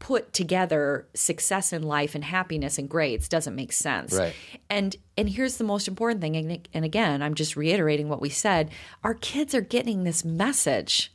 [0.00, 4.12] put together success in life and happiness and grades doesn't make sense.
[4.14, 4.34] Right.
[4.68, 8.30] And and here's the most important thing and, and again, I'm just reiterating what we
[8.30, 8.70] said.
[9.04, 11.12] Our kids are getting this message.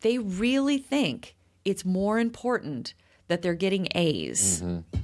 [0.00, 2.92] They really think it's more important
[3.28, 4.98] that they're getting A's mm-hmm.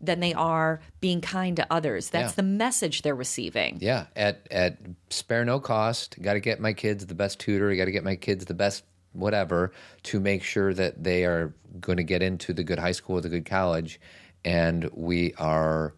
[0.00, 2.08] than they are being kind to others.
[2.08, 2.36] That's Yeah.
[2.36, 3.78] the message they're receiving.
[3.82, 4.78] Yeah, at at
[5.10, 6.20] spare no cost.
[6.22, 7.74] Got to get my kids the best tutor.
[7.76, 9.72] Got to get my kids the best whatever
[10.04, 13.20] to make sure that they are going to get into the good high school or
[13.20, 14.00] the good college,
[14.44, 15.94] and we are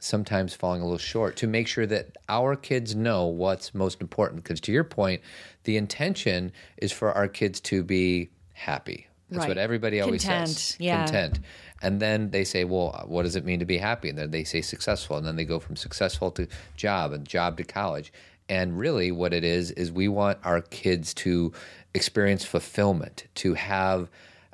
[0.00, 4.42] sometimes falling a little short to make sure that our kids know what's most important.
[4.42, 5.22] Because to your point,
[5.64, 9.06] the intention is for our kids to be happy.
[9.30, 9.48] That's Right.
[9.48, 10.76] what everybody always Content, says.
[10.80, 11.04] yeah.
[11.04, 11.40] Content.
[11.82, 14.08] And then they say, well, what does it mean to be happy?
[14.08, 15.16] And then they say successful.
[15.16, 18.12] And then they go from successful to job and job to college.
[18.48, 21.52] And really, what it is, is we want our kids to
[21.92, 24.10] experience fulfillment, to have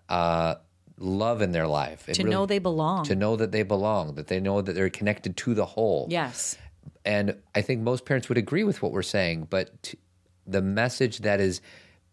[0.09, 0.57] uh,
[0.98, 2.07] love in their life.
[2.12, 3.04] To know they belong.
[3.04, 6.09] To know that they belong, that they know that they're connected to the whole.
[6.11, 6.57] Yes.
[7.04, 9.98] And I think most parents would agree with what we're saying, but t-
[10.46, 11.61] the message that is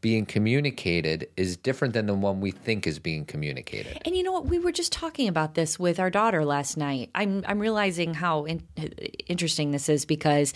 [0.02, 4.02] being communicated is different than the one we think is being communicated.
[4.04, 4.48] And you know what?
[4.48, 7.12] We were just talking about this with our daughter last night.
[7.14, 8.64] I'm I'm realizing how in,
[9.28, 10.54] interesting this is because.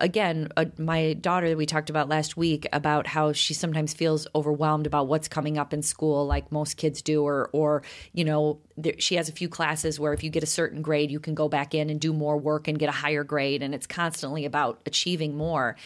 [0.00, 4.26] Again, uh, my daughter that we talked about last week about how she sometimes feels
[4.34, 7.82] overwhelmed about what's coming up in school, like most kids do, or or
[8.14, 11.10] you know there, she has a few classes where if you get a certain grade,
[11.10, 13.74] you can go back in and do more work and get a higher grade, and
[13.74, 15.76] it's constantly about achieving more.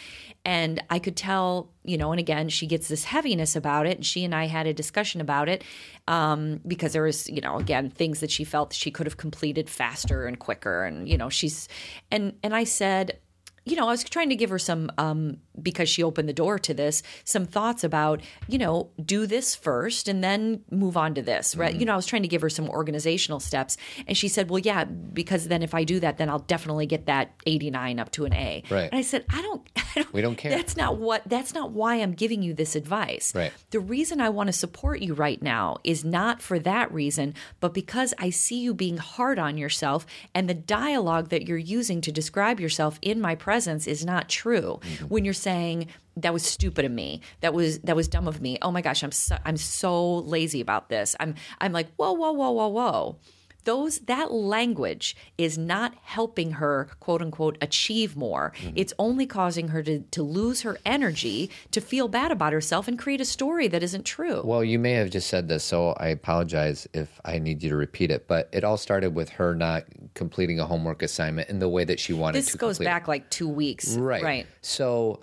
[0.44, 4.06] And I could tell, you know, and again, she gets this heaviness about it, and
[4.06, 5.64] she and I had a discussion about it
[6.06, 9.68] um, because there was, you know, again, things that she felt she could have completed
[9.68, 11.68] faster and quicker, and you know, she's
[12.12, 13.18] and and I said
[13.66, 16.58] you know, I was trying to give her some, um, because she opened the door
[16.58, 21.22] to this, some thoughts about, you know, do this first and then move on to
[21.22, 21.74] this, right?
[21.74, 23.78] You know, I was trying to give her some organizational steps.
[24.06, 27.06] And she said, well, yeah, because then if I do that, then I'll definitely get
[27.06, 28.62] that 89 up to an A.
[28.68, 28.90] Right.
[28.92, 30.50] And I said, I don't, I don't We don't care.
[30.50, 33.34] That's not what, that's not why I'm giving you this advice.
[33.34, 33.52] Right.
[33.70, 37.72] The reason I want to support you right now is not for that reason, but
[37.72, 42.12] because I see you being hard on yourself and the dialogue that you're using to
[42.12, 43.53] describe yourself in my presence
[43.86, 44.80] is not true.
[44.82, 45.04] Mm-hmm.
[45.06, 48.58] When you're saying that was stupid of me, that was that was dumb of me.
[48.62, 51.16] Oh my gosh, I'm so, I'm so lazy about this.
[51.20, 53.16] I'm I'm like whoa whoa whoa whoa whoa.
[53.64, 58.52] Those that language is not helping her quote unquote achieve more.
[58.56, 58.72] Mm-hmm.
[58.76, 62.98] It's only causing her to, to lose her energy, to feel bad about herself and
[62.98, 64.42] create a story that isn't true.
[64.44, 67.76] Well, you may have just said this, so I apologize if I need you to
[67.76, 68.28] repeat it.
[68.28, 72.00] But it all started with her not completing a homework assignment in the way that
[72.00, 72.58] she wanted this to.
[72.58, 73.96] goes complete back like two weeks.
[73.96, 74.22] Right.
[74.22, 74.46] Right.
[74.60, 75.20] So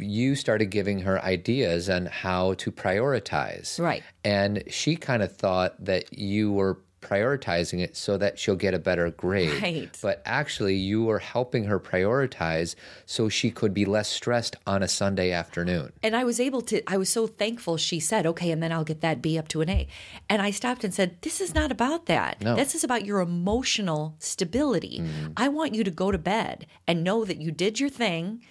[0.00, 3.80] you started giving her ideas on how to prioritize.
[3.80, 4.02] Right.
[4.24, 8.78] And she kind of thought that you were prioritizing it so that she'll get a
[8.78, 9.62] better grade.
[9.62, 9.98] Right.
[10.02, 14.88] But actually, you were helping her prioritize so she could be less stressed on a
[14.88, 15.92] Sunday afternoon.
[16.02, 18.84] And I was able to, I was so thankful she said, okay, and then I'll
[18.84, 19.86] get that B up to an A.
[20.28, 22.40] And I stopped and said, this is not about that.
[22.40, 22.56] No.
[22.56, 25.00] This is about your emotional stability.
[25.00, 25.32] Mm-hmm.
[25.36, 28.42] I want you to go to bed and know that you did your thing.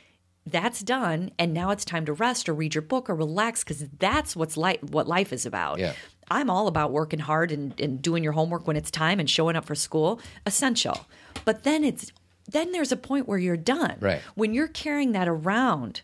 [0.47, 3.83] That's done, and now it's time to rest or read your book or relax because
[3.97, 5.79] that's what's li- what life is about.
[5.79, 5.93] Yeah.
[6.29, 9.55] I'm all about working hard and, and doing your homework when it's time and showing
[9.55, 11.05] up for school, essential.
[11.45, 12.11] But then it's
[12.47, 13.97] then there's a point where you're done.
[13.99, 14.21] Right.
[14.35, 16.01] When you're carrying that around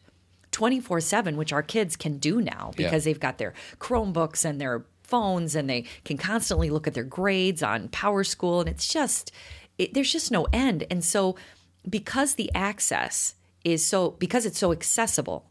[0.51, 2.87] 24 7, which our kids can do now Yeah.
[2.87, 7.03] because they've got their Chromebooks and their phones and they can constantly look at their
[7.03, 8.59] grades on Power School.
[8.59, 9.31] And it's just,
[9.77, 10.85] it, there's just no end.
[10.89, 11.35] And so,
[11.87, 15.45] because the access is so, because it's so accessible,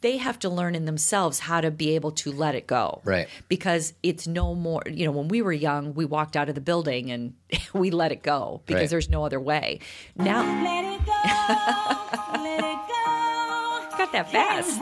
[0.00, 3.00] they have to learn in themselves how to be able to let it go.
[3.04, 3.28] Right.
[3.48, 6.60] Because it's no more, you know, when we were young, we walked out of the
[6.60, 7.34] building and
[7.72, 8.90] we let it go because Right.
[8.90, 9.78] there's no other way.
[10.16, 11.12] Now, Let it go,
[12.42, 13.96] let it go.
[13.98, 14.80] got that fast.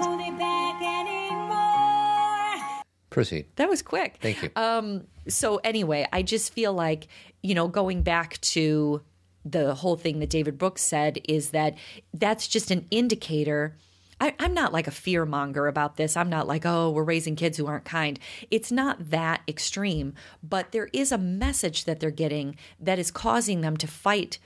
[3.11, 3.47] Proceed.
[3.57, 4.19] That was quick.
[4.23, 4.51] Thank you.
[4.55, 7.09] Um, so anyway, I just feel like
[7.43, 9.03] you know going back to
[9.45, 11.77] the whole thing that David Brooks said is that
[12.13, 13.77] that's just an indicator.
[14.21, 16.17] I, I'm not like a fear monger about this.
[16.17, 18.19] I'm not like, oh, we're raising kids who aren't kind.
[18.51, 23.63] It's not that extreme, but there is a message that they're getting that is causing
[23.63, 24.39] them to fight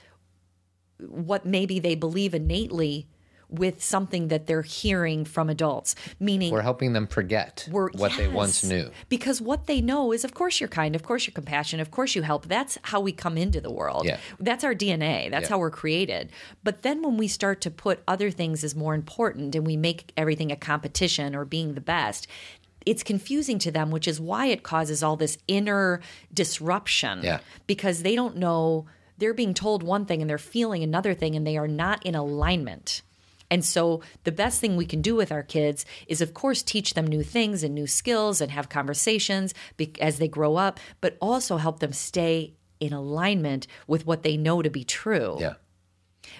[0.99, 3.07] what maybe they believe innately
[3.49, 5.95] with something that they're hearing from adults.
[6.19, 8.89] Meaning, We're helping them forget what they once knew.
[9.09, 12.15] Because what they know is, of course, you're kind, of course, you're compassionate, of course,
[12.15, 12.47] you help.
[12.47, 14.05] That's how we come into the world.
[14.05, 14.17] Yeah.
[14.39, 15.29] That's our DNA.
[15.29, 15.49] That's Yeah.
[15.49, 16.31] how we're created.
[16.63, 20.11] But then when we start to put other things as more important and we make
[20.17, 22.27] everything a competition or being the best,
[22.85, 26.01] it's confusing to them, which is why it causes all this inner
[26.33, 27.21] disruption.
[27.23, 27.39] Yeah.
[27.67, 28.85] Because they don't know,
[29.17, 32.15] they're being told one thing and they're feeling another thing and they are not in
[32.15, 33.01] alignment.
[33.51, 36.93] And so, the best thing we can do with our kids is, of course, teach
[36.93, 39.53] them new things and new skills and have conversations
[40.01, 44.61] as they grow up, but also help them stay in alignment with what they know
[44.61, 45.37] to be true.
[45.39, 45.53] Yeah.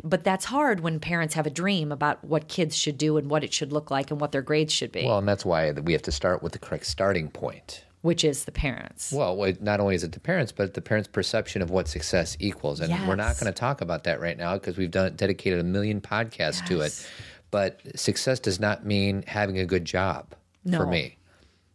[0.04, 3.44] But that's hard when parents have a dream about what kids should do and what
[3.44, 5.94] it should look like and what their grades should be, Well, and that's why we
[5.94, 7.86] have to start with the correct starting point.
[8.06, 9.12] Which is the parents.
[9.12, 12.80] Well, not only is it the parents, but the parents' perception of what success equals.
[12.80, 15.64] And we're not going to talk about that right now because we've done dedicated a
[15.64, 17.10] million podcasts to it.
[17.50, 20.86] But success does not mean having a good job for No.
[20.86, 21.18] me.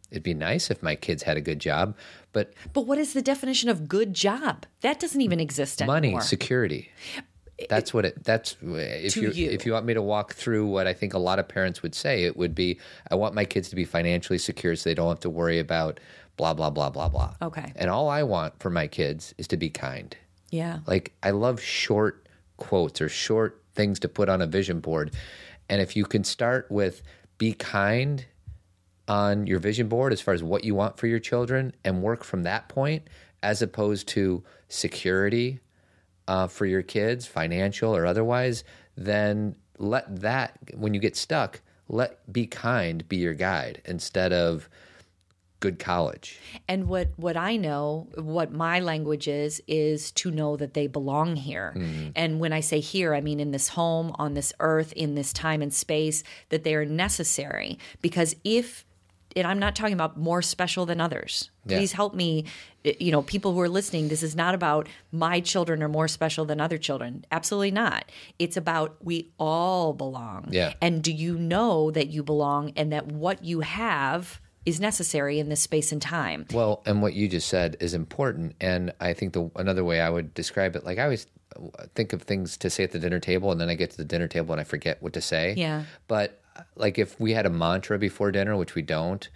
[0.09, 1.95] It'd be nice if my kids had a good job,
[2.31, 4.65] but But what is the definition of good job?
[4.81, 6.19] That doesn't even exist money, anymore.
[6.19, 6.91] Money, security.
[7.69, 8.23] That's what it.
[8.23, 9.31] That's if you.
[9.31, 11.95] if you want me to walk through what I think a lot of parents would
[11.95, 15.09] say, it would be I want my kids to be financially secure so they don't
[15.09, 15.99] have to worry about
[16.37, 17.33] blah blah blah blah blah.
[17.41, 17.71] Okay.
[17.75, 20.15] And all I want for my kids is to be kind.
[20.49, 20.79] yeah.
[20.87, 25.13] Like I love short quotes or short things to put on a vision board.
[25.69, 27.01] And if you can start with
[27.37, 28.25] be kind
[29.07, 32.23] on your vision board as far as what you want for your children and work
[32.23, 33.07] from that point
[33.41, 35.59] as opposed to security
[36.27, 38.63] uh, for your kids, financial or otherwise,
[38.95, 44.69] then let that when you get stuck, let be kind be your guide instead of
[45.61, 46.37] good college.
[46.67, 51.37] And what what I know, what my language is, is to know that they belong
[51.37, 51.73] here.
[51.77, 52.11] Mm.
[52.17, 55.31] And when I say here, I mean in this home, on this earth, in this
[55.31, 57.79] time and space, that they are necessary.
[58.01, 58.85] Because if
[59.33, 61.51] and I'm not talking about more special than others.
[61.65, 61.77] Yeah.
[61.77, 62.45] Please help me.
[62.83, 66.09] Eh, you know, people who are listening, this is not about my children are more
[66.09, 67.23] special than other children.
[67.31, 68.11] Absolutely not.
[68.39, 70.49] It's about we all belong.
[70.51, 70.73] Yeah.
[70.81, 75.49] And do you know that you belong and that what you have is necessary in
[75.49, 76.45] this space and time?
[76.53, 80.09] Well, and what you just said is important, and I think the another way I
[80.09, 81.27] would describe it, like I always
[81.95, 84.05] think of things to say at the dinner table, and then I get to the
[84.05, 85.53] dinner table and I forget what to say.
[85.57, 85.83] Yeah.
[86.07, 86.41] But
[86.75, 89.27] like if we had a mantra before dinner, which we don't,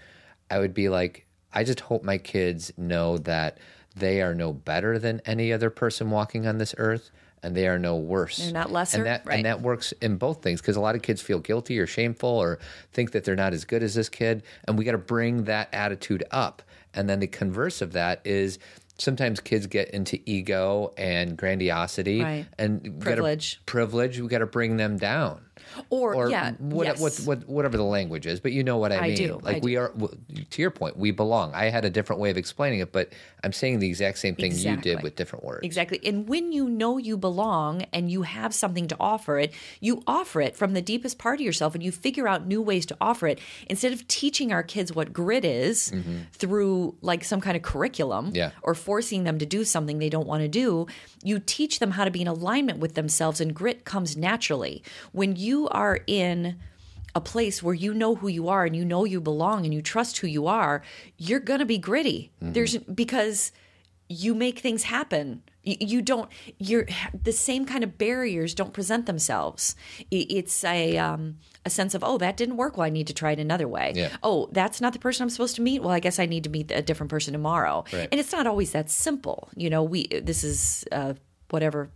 [0.50, 3.58] I would be like, I just hope my kids know that
[3.96, 7.12] they are no better than any other person walking on this earth.
[7.46, 8.38] And they are no worse.
[8.38, 9.36] They're not lesser, and that right.
[9.36, 12.28] and that works in both things because a lot of kids feel guilty or shameful
[12.30, 12.58] or
[12.92, 15.70] think that they're not as good as this kid and we got to bring that
[15.72, 16.64] attitude up
[16.96, 18.58] and then the converse of that is
[18.98, 22.46] sometimes kids get into ego and grandiosity Right.
[22.58, 23.62] and we gotta- Privilege.
[23.68, 25.42] privilege we got to bring them down
[25.90, 27.00] Or, or yeah, what, yes.
[27.00, 29.58] what, what, whatever the language is but you know what i, I mean do, like
[29.58, 29.80] I we do.
[29.80, 29.94] are
[30.50, 33.10] to your point we belong i had a different way of explaining it but
[33.44, 36.00] i'm saying the exact same thing you did with different words Exactly.
[36.06, 40.40] And when you know you belong and you have something to offer it, you offer
[40.42, 43.28] it from the deepest part of yourself and you figure out new ways to offer
[43.28, 46.18] it instead of teaching our kids what grit is mm-hmm.
[46.32, 48.52] through like some kind of curriculum Yeah.
[48.62, 50.88] or forcing them to do something they don't want to do.
[51.24, 54.84] You teach them how to be in alignment with themselves and grit comes naturally.
[55.12, 56.58] When you are in
[57.16, 59.82] a place where you know who you are and you know you belong and you
[59.82, 60.82] trust who you are,
[61.18, 62.32] you're going to be gritty.
[62.42, 63.52] There's because
[64.10, 65.42] you make things happen.
[65.64, 66.30] You, you don't.
[66.60, 66.86] You're
[67.24, 69.76] the same kind of barriers don't present themselves.
[70.12, 72.78] It's a um, a sense of oh that didn't work.
[72.78, 73.94] Well, I need to try it another way.
[73.96, 74.16] Yeah.
[74.22, 75.82] Oh, that's not the person I'm supposed to meet.
[75.82, 77.86] Well, I guess I need to meet a different person tomorrow.
[77.92, 78.08] Right.
[78.12, 79.50] And it's not always that simple.
[79.56, 81.14] You know, we this is uh,
[81.50, 81.90] whatever.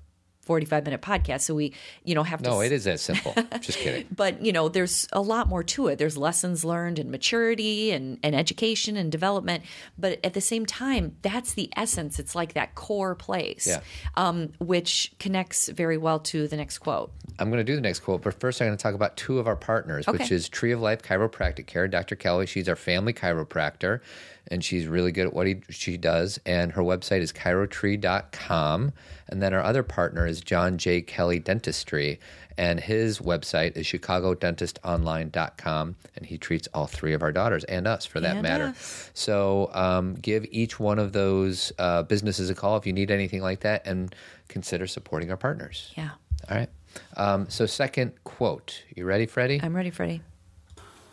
[0.50, 1.72] 45 minute podcast so we
[2.04, 5.08] you know have to no it is that simple just kidding but you know there's
[5.14, 9.64] a lot more to it there's lessons learned and maturity and, and education and development
[9.96, 13.82] but at the same time that's the essence it's like that core place Yeah.
[14.18, 18.02] um, which connects very well to the next quote I'm going to do the next
[18.02, 20.74] quote, but first I'm going to talk about two of our partners, which is Tree
[20.74, 21.88] of Life Chiropractic Care.
[21.88, 22.18] Dr.
[22.18, 24.02] Kelly, she's our family chiropractor,
[24.50, 26.40] and she's really good at what he, she does.
[26.46, 28.92] And her website is chirotree.com.
[29.28, 31.02] And then our other partner is John J.
[31.02, 32.20] Kelly Dentistry,
[32.58, 35.96] and his website is chicagodentistonline.com.
[36.16, 38.66] And he treats all three of our daughters and us for that And matter.
[38.66, 39.12] us.
[39.14, 43.42] So um, give each one of those uh, businesses a call if you need anything
[43.42, 44.14] like that, and
[44.48, 45.94] consider supporting our partners.
[45.96, 46.10] Yeah.
[46.50, 46.70] All right.
[47.18, 48.84] Um, so, second quote.
[48.96, 49.60] You ready, Freddie?
[49.62, 50.22] I'm ready, Freddie.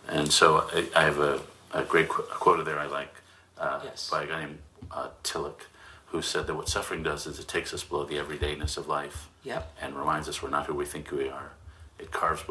[0.08, 1.40] And so I, I have a,
[1.74, 3.12] a great qu- quote there I like
[3.58, 4.10] uh, Yes.
[4.10, 4.58] by a guy named
[4.90, 5.62] uh, Tillich,
[6.06, 9.28] who said that what suffering does is it takes us below the everydayness of life
[9.44, 9.72] Yep.
[9.80, 11.52] and reminds us we're not who we think we are.
[11.98, 12.44] It carves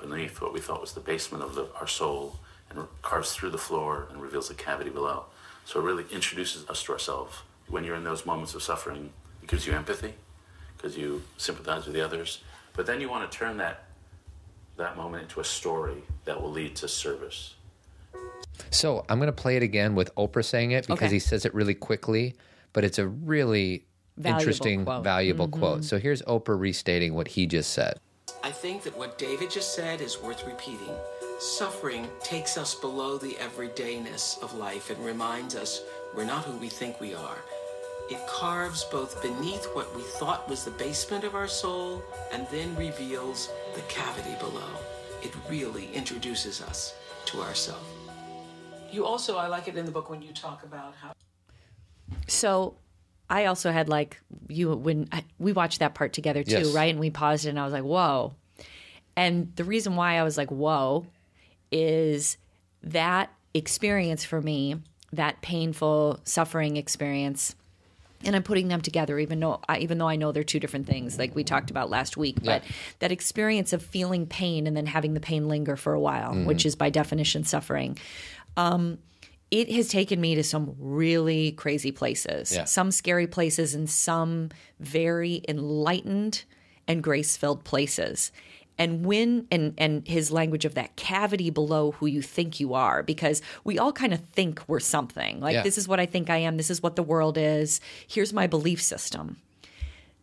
[0.00, 2.36] beneath what we thought was the basement of the, our soul
[2.70, 5.24] and carves through the floor and reveals the cavity below.
[5.64, 7.36] So it really introduces us to ourselves.
[7.68, 9.10] When you're in those moments of suffering,
[9.42, 10.14] it gives you empathy
[10.76, 12.40] because you sympathize with the others.
[12.74, 13.84] But then you want to turn that
[14.76, 17.54] that moment into a story that will lead to service.
[18.70, 21.14] So, I'm going to play it again with Oprah saying it because Okay.
[21.14, 22.34] he says it really quickly,
[22.72, 23.84] but it's a really
[24.16, 24.94] Valuable interesting, quote.
[24.96, 25.04] Mm-hmm.
[25.04, 25.84] valuable quote.
[25.84, 27.98] So, here's Oprah restating what he just said.
[28.44, 30.94] I think that what David just said is worth repeating.
[31.38, 35.82] Suffering takes us below the everydayness of life and reminds us
[36.14, 37.38] we're not who we think we are.
[38.10, 42.74] It carves both beneath what we thought was the basement of our soul and then
[42.76, 44.68] reveals the cavity below.
[45.22, 46.94] It really introduces us
[47.26, 47.84] to ourselves.
[48.92, 51.12] You also, I like it in the book when you talk about how
[52.26, 52.74] So
[53.28, 56.74] I also had like you when I, we watched that part together too, Yes.
[56.74, 56.90] right?
[56.90, 58.34] And we paused it and I was like, whoa.
[59.16, 61.06] And the reason why I was like, whoa,
[61.70, 62.36] is
[62.82, 64.76] that experience for me,
[65.12, 67.54] that painful suffering experience.
[68.24, 70.86] And I'm putting them together, even though I, even though I know they're two different
[70.86, 72.36] things, like we talked about last week.
[72.42, 72.70] But Yeah.
[72.98, 76.44] that experience of feeling pain and then having the pain linger for a while, mm-hmm.
[76.44, 77.96] which is by definition suffering,
[78.56, 82.64] it has taken me to some really crazy places, Yeah.
[82.64, 86.44] some scary places, and some very enlightened
[86.86, 88.30] and grace filled places.
[88.78, 93.02] And when and and his language of that cavity below who you think you are,
[93.02, 95.40] because we all kind of think we're something.
[95.40, 95.62] Like Yeah.
[95.62, 96.56] this is what I think I am.
[96.56, 97.80] This is what the world is.
[98.08, 99.36] Here's my belief system.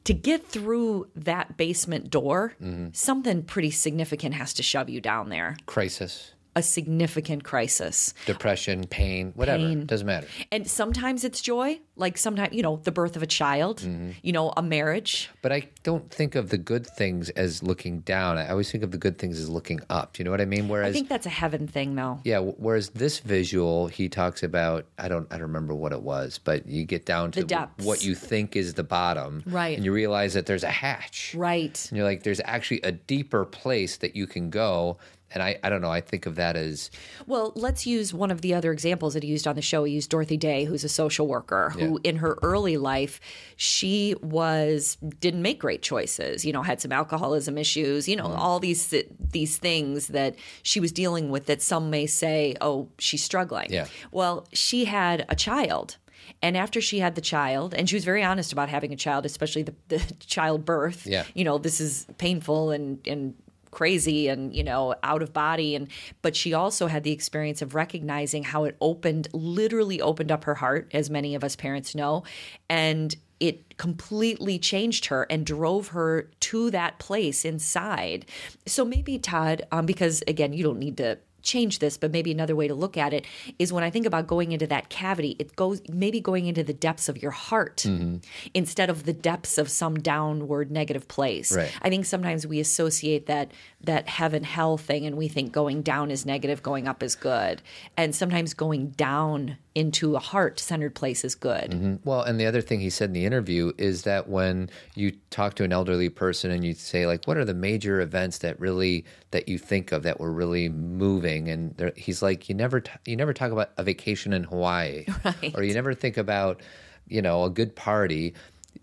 [0.06, 2.88] To get through that basement door, Mm-hmm.
[2.94, 5.58] something pretty significant has to shove you down there.
[5.68, 8.14] Crisis, A significant crisis.
[8.26, 9.64] depression, pain, whatever.
[9.64, 9.86] Pain.
[9.86, 10.28] Doesn't matter.
[10.52, 14.12] And sometimes it's joy, like sometimes, you know, the birth of a child, Mm-hmm.
[14.24, 15.30] you know, a marriage.
[15.44, 18.38] But I don't think of the good things as looking down.
[18.40, 20.14] I always think of the good things as looking up.
[20.14, 20.68] Do you know what I mean?
[20.68, 22.20] Whereas I think that's a heaven thing, though.
[22.24, 22.40] Yeah.
[22.40, 26.66] Whereas this visual, he talks about I don't I don't remember what it was, but
[26.68, 27.86] you get down to The depths.
[27.86, 29.76] what you think is the bottom, Right.
[29.78, 31.78] And you realize that there's a hatch, Right.
[31.92, 34.98] And you're like, there's actually a deeper place that you can go.
[35.34, 35.92] And I I don't know.
[35.92, 36.90] I think of that as
[37.26, 39.84] Well, let's use one of the other examples that he used on the show.
[39.84, 43.20] He used Dorothy Day, who's a social worker, who in her early life,
[43.58, 46.46] she was didn't make great choices.
[46.46, 48.08] You know, had some alcoholism issues.
[48.08, 48.40] You know, Mm-hmm.
[48.40, 51.46] all these these things that she was dealing with.
[51.48, 53.88] That some may say, "Oh, she's struggling." Yeah.
[54.12, 55.98] Well, she had a child.
[56.42, 59.26] And after she had the child, and she was very honest about having a child,
[59.26, 61.08] especially the, the childbirth.
[61.08, 61.24] Yeah.
[61.34, 63.34] You know, this is painful and and
[63.72, 65.76] crazy and you know out of body.
[65.76, 65.88] And
[66.22, 70.56] but she also had the experience of recognizing how it opened literally opened up her
[70.56, 72.24] heart as many of us parents know.
[72.70, 78.26] And it completely changed her and drove her to that place inside.
[78.66, 82.56] So maybe todd um, because again you don't need to change this but maybe another
[82.56, 83.26] way to look at it
[83.60, 86.74] is when i think about going into that cavity it goes maybe going into the
[86.74, 88.18] depths of your heart mm-hmm.
[88.54, 91.72] instead of the depths of some downward negative place Right.
[91.82, 96.12] I think sometimes we associate that that heaven hell thing and we think going down
[96.12, 97.62] is negative, going up is good.
[97.96, 101.70] And sometimes going down into a heart centered place is good.
[101.70, 101.96] Mm-hmm.
[102.04, 105.54] Well, and the other thing he said in the interview is that when you talk
[105.56, 109.06] to an elderly person and you say like, "What are the major events that really
[109.32, 113.16] that you think of that were really moving?" and he's like, "You never t- you
[113.16, 115.54] never talk about a vacation in Hawaii, Right.
[115.56, 116.62] or you never think about
[117.08, 118.34] you know a good party."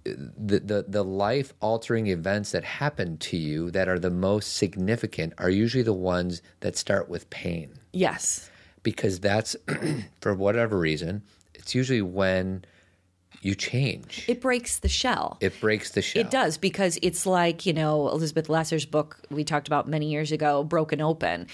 [0.04, 5.32] The, the the life altering events that happen to you that are the most significant
[5.38, 8.50] are usually the ones that start with pain Yes.
[8.84, 9.56] Because that's
[10.20, 11.22] for whatever reason
[11.54, 12.64] it's usually when
[13.42, 15.36] you change It breaks the shell.
[15.40, 19.44] it breaks the shell It does because it's like, you know, Elizabeth Lesser's book we
[19.44, 21.48] talked about many years ago, Broken Open.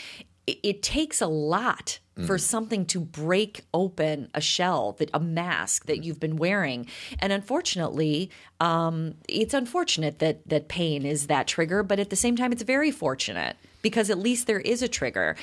[0.47, 5.87] It, it takes a lot for something to break open a shell, that a mask
[5.87, 6.87] that you've been wearing.
[7.19, 12.37] And unfortunately, um, it's unfortunate that that pain is that trigger, but at the same
[12.37, 15.35] time, it's very fortunate because at least there is a trigger.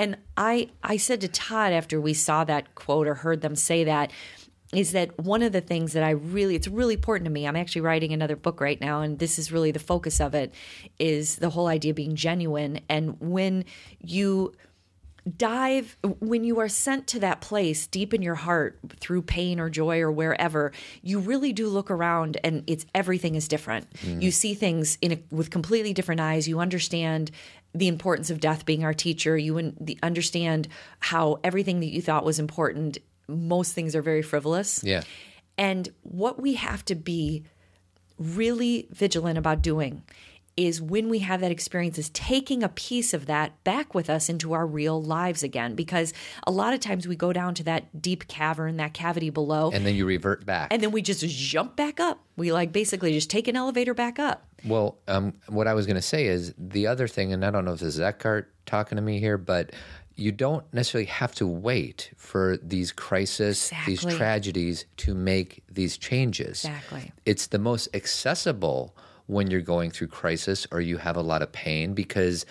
[0.00, 3.84] And I I said to Todd after we saw that quote or heard them say
[3.84, 4.10] that
[4.72, 7.46] is that one of the things that I really it's really important to me.
[7.46, 10.54] I'm actually writing another book right now and this is really the focus of it
[10.98, 12.80] is the whole idea of being genuine.
[12.88, 13.66] And when
[14.00, 14.54] you
[15.36, 19.68] dive when you are sent to that place deep in your heart through pain or
[19.68, 20.72] joy or wherever
[21.02, 23.92] you really do look around and it's everything is different.
[23.92, 24.22] Mm-hmm.
[24.22, 26.48] You see things in a, with completely different eyes.
[26.48, 27.30] You understand
[27.74, 30.68] the importance of death being our teacher you understand
[30.98, 32.98] how everything that you thought was important
[33.28, 35.02] most things are very frivolous Yeah.
[35.56, 37.44] and what we have to be
[38.18, 40.02] really vigilant about doing
[40.66, 44.28] is when we have that experience is taking a piece of that back with us
[44.28, 46.12] into our real lives again because
[46.46, 49.86] a lot of times we go down to that deep cavern that cavity below And
[49.86, 50.72] then you revert back.
[50.72, 54.18] and then we just jump back up we like basically just take an elevator back
[54.18, 57.50] up Well, um, what I was going to say is the other thing, and I
[57.50, 59.70] don't know if this is Eckhart talking to me here, but
[60.16, 66.64] you don't necessarily have to wait for these crises, these tragedies to make these changes.
[66.64, 67.12] Exactly.
[67.24, 68.94] It's the most accessible
[69.30, 72.44] when you're going through crisis or you have a lot of pain because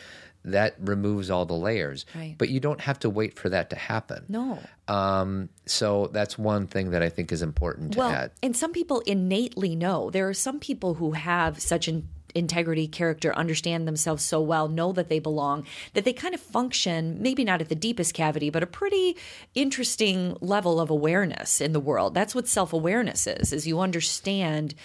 [0.45, 2.05] that removes all the layers.
[2.15, 2.35] Right.
[2.37, 4.23] But you don't have to wait for that to happen.
[4.29, 4.57] no
[4.87, 8.31] Um, so that's one thing that I think is important to well add.
[8.41, 13.35] and some people innately know there are some people who have such an integrity character
[13.35, 15.65] understand themselves so well know that they belong
[15.95, 19.17] that they kind of function maybe not at the deepest cavity but a pretty
[19.55, 24.75] interesting level of awareness in the world that's what self-awareness is is you understand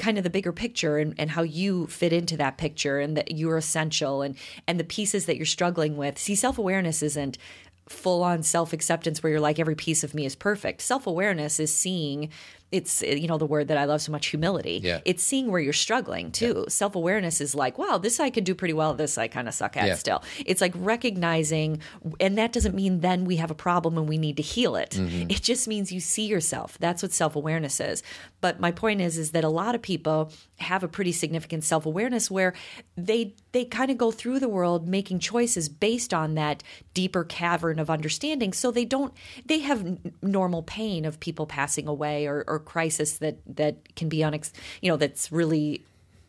[0.00, 3.36] kind of the bigger picture and, and how you fit into that picture and that
[3.36, 4.34] you're essential and
[4.66, 7.38] and the pieces that you're struggling with see self-awareness isn't
[7.90, 10.80] full on self acceptance where you're like every piece of me is perfect.
[10.80, 12.30] Self awareness is seeing
[12.72, 14.80] it's you know the word that I love so much humility.
[14.82, 15.00] Yeah.
[15.04, 16.66] It's seeing where you're struggling too.
[16.68, 19.54] Self awareness is like, wow, this I could do pretty well, this I kind of
[19.54, 19.94] suck at Yeah.
[19.94, 20.22] still.
[20.46, 21.80] It's like recognizing
[22.20, 24.90] and that doesn't mean then we have a problem and we need to heal it.
[24.90, 25.30] Mm-hmm.
[25.30, 26.78] It just means you see yourself.
[26.78, 28.02] That's what self awareness is.
[28.40, 31.86] But my point is is that a lot of people have a pretty significant self
[31.86, 32.54] awareness where
[32.96, 36.62] they they kind of go through the world making choices based on that
[36.94, 38.52] deeper cavern of understanding.
[38.52, 39.14] So they don't
[39.46, 44.18] they have normal pain of people passing away or, or crisis that that can be
[44.18, 45.82] unex you know that's really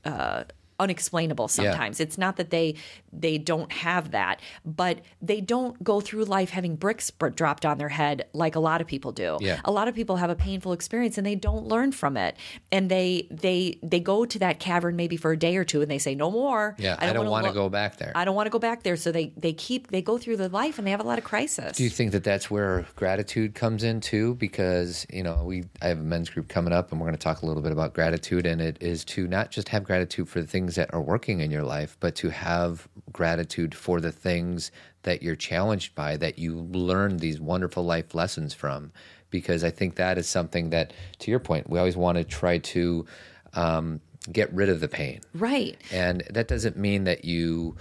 [0.05, 0.43] uh,
[0.81, 1.99] unexplainable sometimes.
[1.99, 2.75] It's not that they
[3.13, 7.77] they don't have that, but they don't go through life having bricks br- dropped on
[7.77, 9.37] their head like a lot of people do.
[9.41, 9.61] Yeah.
[9.63, 12.35] A lot of people have a painful experience and they don't learn from it,
[12.71, 15.91] and they they they go to that cavern maybe for a day or two and
[15.91, 16.75] they say no more.
[16.79, 18.11] Yeah, I don't want to go back there.
[18.15, 18.97] I don't want to go back there.
[18.97, 21.23] So they they keep they go through the life and they have a lot of
[21.23, 21.77] crisis.
[21.77, 24.35] Do you think that that's where gratitude comes in too?
[24.35, 27.23] Because you know, we I have a men's group coming up, and we're going to
[27.23, 30.41] talk a little bit about gratitude, and it is to not just have gratitude for
[30.41, 34.71] the things that are working in your life, but to have gratitude for the things
[35.03, 38.91] that you're challenged by, that you learn these wonderful life lessons from.
[39.29, 42.57] Because I think that is something that, to your point, we always want to try
[42.57, 43.05] to
[43.53, 44.01] um,
[44.31, 45.21] get rid of the pain.
[45.33, 45.77] right?
[45.91, 47.77] And that doesn't mean that you,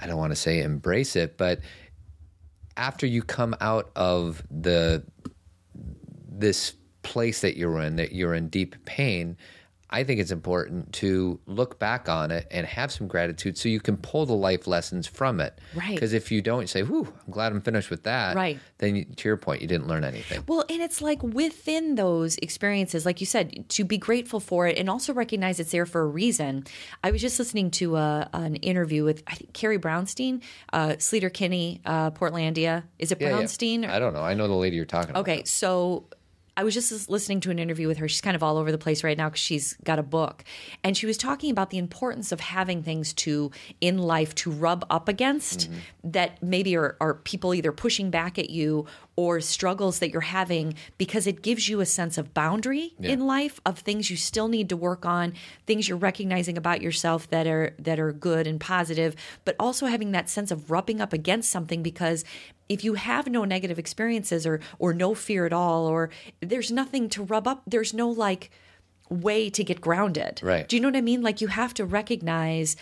[0.00, 1.60] I don't want to say embrace it, but
[2.76, 5.04] after you come out of the
[6.34, 6.72] this
[7.02, 9.36] place that you're in, that you're in deep pain,
[9.92, 13.80] I think it's important to look back on it and have some gratitude so you
[13.80, 15.58] can pull the life lessons from it.
[15.74, 15.94] Right.
[15.94, 18.58] Because if you don't say, whew, I'm glad I'm finished with that, Right.
[18.78, 20.42] then you, to your point, you didn't learn anything.
[20.48, 24.78] Well, and it's like within those experiences, like you said, to be grateful for it
[24.78, 26.64] and also recognize it's there for a reason.
[27.04, 31.32] I was just listening to a, an interview with I think Carrie Brownstein, uh, Sleater
[31.32, 32.84] Kinney, uh, Portlandia.
[32.98, 33.36] Is it Yeah, yeah.
[33.42, 33.88] Brownstein?
[33.88, 34.22] I don't know.
[34.22, 35.20] I know the lady you're talking about.
[35.20, 36.06] Okay, so
[36.54, 38.08] I was just listening to an interview with her.
[38.08, 40.44] She's kind of all over the place right now because she's got a book.
[40.84, 43.50] And she was talking about the importance of having things to
[43.80, 46.10] in life to rub up against mm-hmm.
[46.10, 48.86] that maybe are, are people either pushing back at you
[49.16, 53.60] or struggles that you're having because it gives you a sense of boundary in life
[53.66, 55.34] of things you still need to work on,
[55.66, 60.12] things you're recognizing about yourself that are that are good and positive, but also having
[60.12, 62.24] that sense of rubbing up against something because
[62.72, 66.10] if you have no negative experiences or or no fear at all or
[66.40, 68.50] there's nothing to rub up there's no like
[69.08, 70.66] way to get grounded Right.
[70.68, 72.76] do you know what i mean like you have to recognize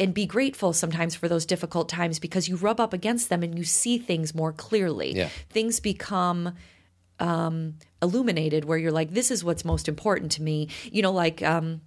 [0.00, 3.56] and be grateful sometimes for those difficult times because you rub up against them and
[3.56, 5.28] you see things more clearly Yeah.
[5.50, 6.54] things become
[7.20, 11.42] um illuminated where you're like this is what's most important to me you know like
[11.42, 11.80] um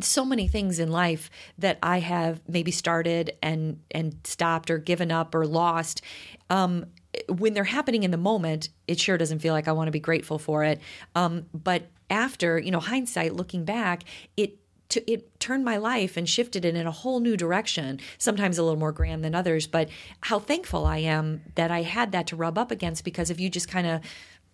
[0.00, 5.12] so many things in life that I have maybe started and and stopped or given
[5.12, 6.02] up or lost.
[6.50, 6.86] Um,
[7.28, 10.00] when they're happening in the moment, it sure doesn't feel like I want to be
[10.00, 10.80] grateful for it.
[11.14, 14.04] Um, but after, you know, hindsight, looking back,
[14.36, 14.58] it
[14.90, 18.00] to it turned my life and shifted it in a whole new direction.
[18.18, 19.88] Sometimes a little more grand than others, but
[20.20, 23.48] how thankful I am that I had that to rub up against because if you
[23.48, 24.00] just kind of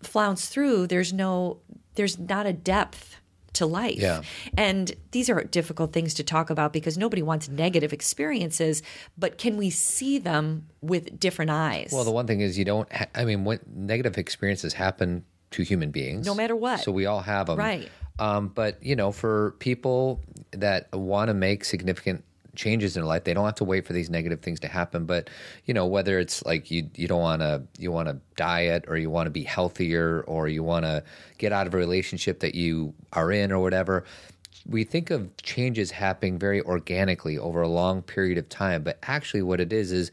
[0.03, 1.59] flounce through, there's no,
[1.97, 3.18] there's not a depth
[3.59, 3.99] to life.
[3.99, 4.23] Yeah.
[4.57, 8.83] And these are difficult things to talk about because nobody wants negative experiences,
[9.17, 11.91] but can we see them with different eyes?
[11.93, 12.91] Well, the one thing is you don't.
[12.93, 16.81] Ha- I mean, when negative experiences happen to human beings, No matter what.
[16.81, 17.89] So we all have them, Right.
[18.19, 20.21] Um, but you know, for people
[20.53, 22.25] that want to make significant
[22.59, 25.07] changes in life, they don't have to wait for these negative things to happen.
[25.07, 25.31] But
[25.65, 28.99] you know, whether it's like you you don't want to you want to diet or
[28.99, 31.03] you want to be healthier or you want to
[31.39, 34.05] get out of a relationship that you are in or whatever.
[34.67, 39.43] We think of changes happening very organically over a long period of time, but actually,
[39.43, 40.11] what it is is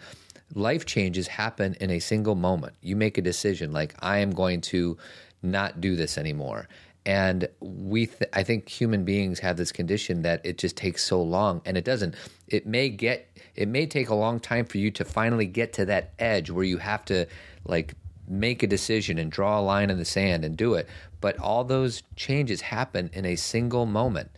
[0.53, 2.73] life changes happen in a single moment.
[2.81, 4.97] You make a decision like, I am going to
[5.41, 6.67] not do this anymore.
[7.05, 11.21] And we, th- I think human beings have this condition that it just takes so
[11.21, 12.15] long, and it doesn't.
[12.47, 15.85] It may get, it may take a long time for you to finally get to
[15.85, 17.27] that edge where you have to
[17.65, 17.93] like
[18.27, 20.87] make a decision and draw a line in the sand and do it.
[21.21, 24.31] But all those changes happen in a single moment,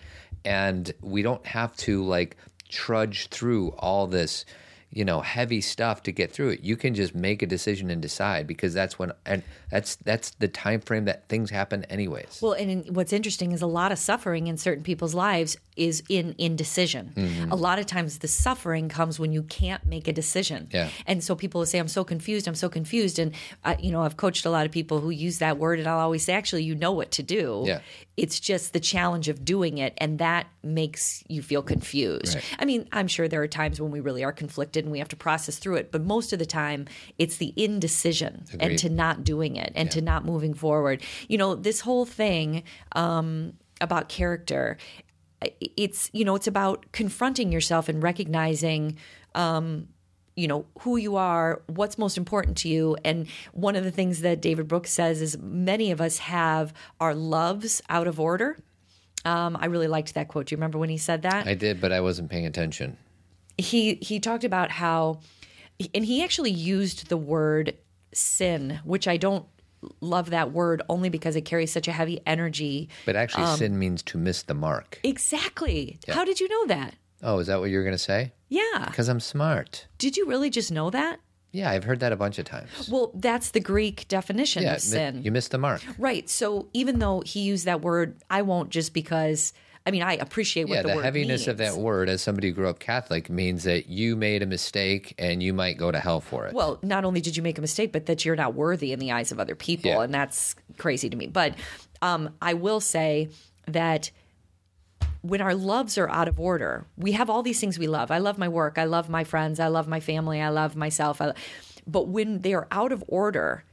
[0.44, 2.36] and we don't have to like
[2.70, 4.46] trudge through all this
[4.92, 8.02] you know heavy stuff to get through it you can just make a decision and
[8.02, 12.54] decide because that's when and that's that's the time frame that things happen anyways Well,
[12.54, 16.34] and in- what's interesting is a lot of suffering in certain people's lives is in
[16.38, 17.14] indecision.
[17.16, 17.52] Mm-hmm.
[17.52, 20.68] A lot of times the suffering comes when you can't make a decision.
[20.72, 20.90] Yeah.
[21.06, 23.20] And so people will say, I'm so confused, I'm so confused.
[23.20, 23.34] And,
[23.64, 26.00] uh, you know, I've coached a lot of people who use that word, and I'll
[26.00, 27.64] always say, actually, you know what to do.
[27.66, 27.82] Yeah.
[28.18, 32.36] It's just the challenge of doing it, and that makes you feel confused.
[32.36, 32.44] Right.
[32.60, 35.08] I mean, I'm sure there are times when we really are conflicted and we have
[35.10, 36.86] to process through it, but most of the time,
[37.20, 38.62] it's the indecision Agreed.
[38.62, 41.04] and to not doing it and to not moving forward.
[41.28, 42.64] You know, this whole thing
[42.94, 44.78] um, about character,
[45.60, 48.98] it's you know, it's about confronting yourself and recognizing.
[49.36, 49.90] Um,
[50.38, 52.96] you know who you are what's most important to you.
[53.04, 57.14] And one of the things that david brooks says is many of us have our
[57.14, 58.58] loves out of order.
[59.26, 60.46] Um, i really liked that quote.
[60.46, 61.48] Do you remember when he said that?
[61.48, 62.98] I did but i wasn't paying attention.
[63.58, 65.20] He he talked about how
[65.94, 67.76] and he actually used the word
[68.14, 69.46] sin which i don't
[70.02, 72.90] love that word only because it carries such a heavy energy.
[73.06, 75.00] But actually Um, sin means to miss the mark.
[75.04, 76.00] Exactly.
[76.08, 76.96] How did you know that?
[77.24, 78.86] Oh is that what you're going to say yeah.
[78.86, 79.88] Because i'm smart.
[79.98, 81.20] Did you really just know that?
[81.52, 82.90] Yeah i've heard that a bunch of times.
[82.90, 85.24] Well that's the greek definition yeah of sin.
[85.24, 85.82] you missed the mark.
[85.98, 89.54] Right so even though he used that word i won't just because
[89.86, 92.54] i mean i appreciate what yeah the, the, heaviness of that word as somebody who
[92.54, 96.20] grew up catholic means that you made a mistake and you might go to hell
[96.20, 96.54] for it.
[96.54, 99.12] Well, not only did you make a mistake, but that you're not worthy in the
[99.14, 100.02] eyes of other people, Yeah.
[100.02, 101.28] and that's crazy to me.
[101.28, 101.56] But
[102.02, 103.30] um, I will say
[103.68, 104.12] that
[105.22, 108.12] when our loves are out of order, we have all these things we love.
[108.12, 108.78] I love my work.
[108.78, 109.60] I love my friends.
[109.60, 110.42] I love my family.
[110.42, 111.22] I love myself.
[111.22, 111.34] I,
[111.86, 113.64] but when they are out of order,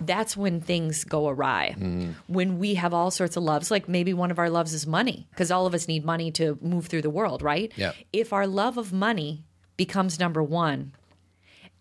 [0.00, 1.74] that's when things go awry.
[1.76, 2.12] Mm-hmm.
[2.26, 5.26] When we have all sorts of loves, like maybe one of our loves is money,
[5.30, 7.72] because all of us need money to move through the world, right?
[7.76, 7.92] Yeah.
[8.12, 9.44] If our love of money
[9.76, 10.92] becomes number one,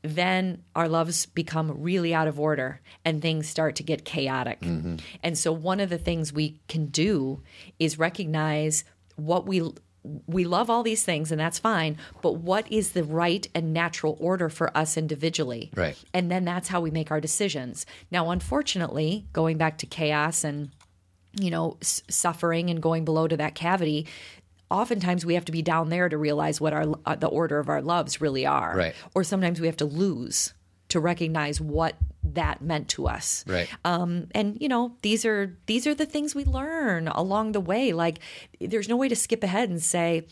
[0.02, 4.62] then our loves become really out of order and things start to get chaotic.
[4.62, 4.98] Mm-hmm.
[5.24, 7.42] And so one of the things we can do
[7.80, 8.84] is recognize
[9.16, 9.70] what we
[10.28, 14.16] we love all these things and that's fine, but what is the right and natural
[14.22, 15.72] order for us individually?
[15.76, 16.02] Right.
[16.14, 17.86] And then that's how we make our decisions.
[18.10, 20.72] Now unfortunately, going back to chaos and
[21.40, 24.08] you know, s- suffering and going below to that cavity,
[24.72, 27.70] oftentimes we have to be down there to realize what our uh, the order of
[27.70, 28.76] our loves really are.
[28.76, 28.96] Right.
[29.16, 30.54] Or sometimes we have to lose
[30.90, 33.44] to recognize what that meant to us.
[33.48, 33.70] Right.
[33.86, 37.94] Um, and you know, these are these are the things we learn along the way.
[37.94, 38.20] Like,
[38.60, 40.26] there's no way to skip ahead and say,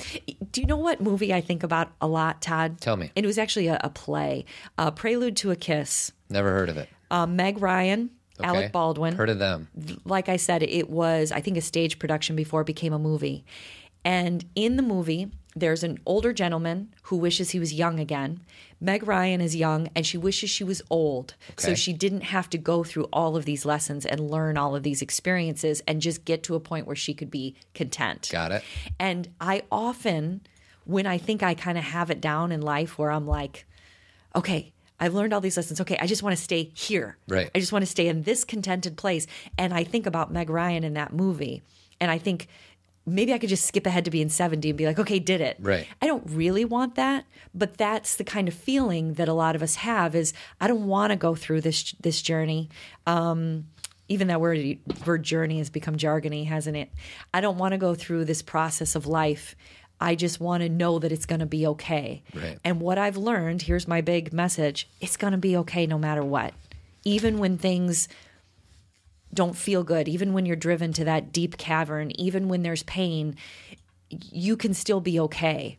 [0.51, 3.11] "Do you know what movie I think about a lot, Todd?" Tell me.
[3.15, 4.45] And it was actually a, a play,
[4.77, 6.11] uh, Prelude to a Kiss.
[6.29, 8.09] never heard of it Uh, Meg Ryan,
[8.39, 8.47] Okay.
[8.49, 9.67] Alec Baldwin heard of them
[10.05, 13.43] like I said, it was, I think, a stage production before it became a movie.
[14.07, 18.39] And in the movie, there's an older gentleman who wishes he was young again.
[18.79, 21.35] Meg Ryan is young and she wishes she was old.
[21.57, 24.83] So she didn't have to go through all of these lessons and learn all of
[24.83, 28.29] these experiences and just get to a point where she could be content.
[28.31, 28.63] got it
[28.97, 30.39] And I often,
[30.85, 33.65] when I think I kind of have it down in life where I'm like,
[34.37, 35.81] okay, I've learned all these lessons.
[35.81, 37.17] Okay, I just want to stay here.
[37.27, 37.51] Right.
[37.53, 39.27] I just want to stay in this contented place.
[39.57, 41.61] And I think about Meg Ryan in that movie.
[41.99, 42.47] And I think
[43.07, 45.57] maybe I could just skip ahead to being 70 and be like, okay, did it.
[45.59, 45.87] Right.
[46.01, 49.63] I don't really want that, but that's the kind of feeling that a lot of
[49.63, 52.69] us have is I don't want to go through this this journey.
[53.07, 53.67] Um,
[54.09, 56.91] even that word word journey has become jargony, hasn't it?
[57.33, 59.55] I don't want to go through this process of life.
[59.99, 62.21] I just want to know that it's going to be okay.
[62.35, 62.59] Right.
[62.63, 66.23] And what I've learned, here's my big message: it's going to be okay no matter
[66.23, 66.53] what.
[67.03, 68.09] Even when things
[69.33, 73.35] don't feel good, even when you're driven to that deep cavern, even when there's pain,
[74.09, 75.77] you can still be okay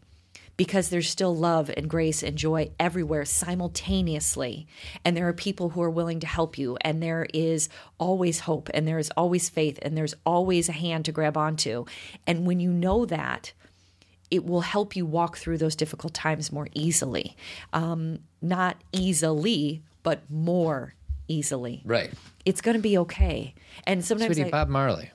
[0.59, 4.67] because there's still love and grace and joy everywhere simultaneously.
[5.05, 6.77] And there are people who are willing to help you.
[6.81, 11.05] And there is always hope and there is always faith and there's always a hand
[11.07, 11.85] to grab onto.
[12.27, 13.53] And when you know that,
[14.31, 17.37] it will help you walk through those difficult times more easily.
[17.73, 20.95] Um, not easily, but more
[21.29, 21.83] easily.
[21.85, 22.13] Right.
[22.45, 23.55] It's going to be okay.
[23.85, 25.11] And sometimes Sweetie, I, Bob Marley.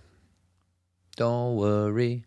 [1.16, 2.26] Don't worry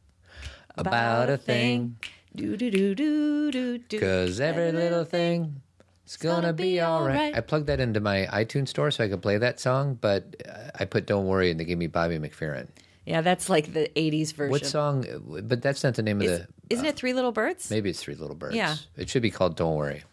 [0.76, 1.97] about, a thing,
[2.34, 3.99] Do do do do do do.
[3.99, 5.62] because every little thing
[6.07, 7.16] is gonna, be all right.
[7.16, 7.37] alright.
[7.37, 10.70] I plugged that into my iTunes store so I could play that song, but uh,
[10.78, 12.68] I put "Don't Worry" and they gave me Bobby McFerrin.
[13.07, 14.51] Yeah, that's like the '80s version.
[14.51, 15.05] What song?
[15.43, 16.49] But that's not the name Is, of the.
[16.70, 17.70] isn't it Three Little Birds?
[17.70, 18.55] Maybe it's Three Little Birds.
[18.55, 18.76] Yeah.
[18.97, 20.05] It should be called "Don't Worry."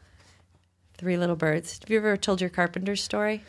[1.04, 1.80] Three Little Birds.
[1.82, 3.44] Have you ever told your carpenter story?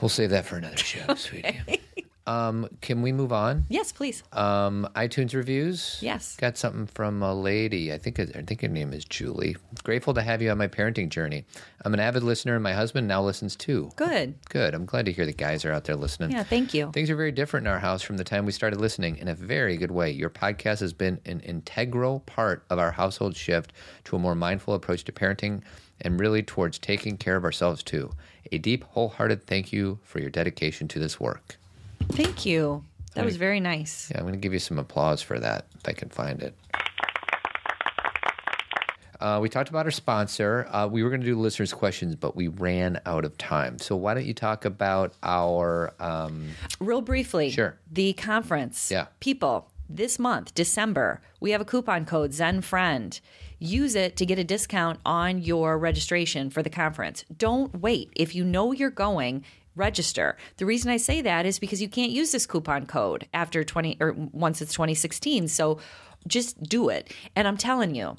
[0.00, 1.80] We'll save that for another show, sweetie.
[2.26, 3.64] Um, can we move on?
[3.68, 4.22] Yes, please.
[4.32, 5.98] Um, iTunes reviews.
[6.00, 6.36] Yes.
[6.36, 7.92] Got something from a lady.
[7.92, 9.56] I think I think her name is Julie.
[9.84, 11.44] Grateful to have you on my parenting journey.
[11.84, 13.90] I'm an avid listener, and my husband now listens too.
[13.96, 14.34] Good.
[14.48, 14.74] Good.
[14.74, 16.32] I'm glad to hear the guys are out there listening.
[16.32, 16.90] Yeah, thank you.
[16.92, 19.34] Things are very different in our house from the time we started listening in a
[19.34, 20.10] very good way.
[20.10, 23.72] Your podcast has been an integral part of our household shift
[24.04, 25.62] to a more mindful approach to parenting
[26.00, 28.10] and really towards taking care of ourselves too.
[28.52, 31.56] A deep, wholehearted thank you for your dedication to this work.
[32.12, 32.84] Thank you.
[33.14, 34.10] That was very nice.
[34.10, 36.54] Yeah, I'm going to give you some applause for that if I can find it.
[39.20, 40.68] Uh, we talked about our sponsor.
[40.70, 43.78] Uh, we were going to do listeners' questions, but we ran out of time.
[43.78, 45.94] So why don't you talk about our?
[45.98, 47.50] Um, Real briefly.
[47.50, 47.78] Sure.
[47.90, 48.90] The conference.
[48.90, 49.06] Yeah.
[49.20, 53.20] People, this month, December, we have a coupon code ZenFriend.
[53.58, 57.24] Use it to get a discount on your registration for the conference.
[57.36, 58.10] Don't wait.
[58.14, 59.44] If you know you're going,
[59.74, 60.36] register.
[60.56, 63.98] The reason I say that is because you can't use this coupon code after 20
[64.00, 65.48] or once it's 2016.
[65.48, 65.78] So
[66.26, 67.12] just do it.
[67.36, 68.16] And I'm telling you,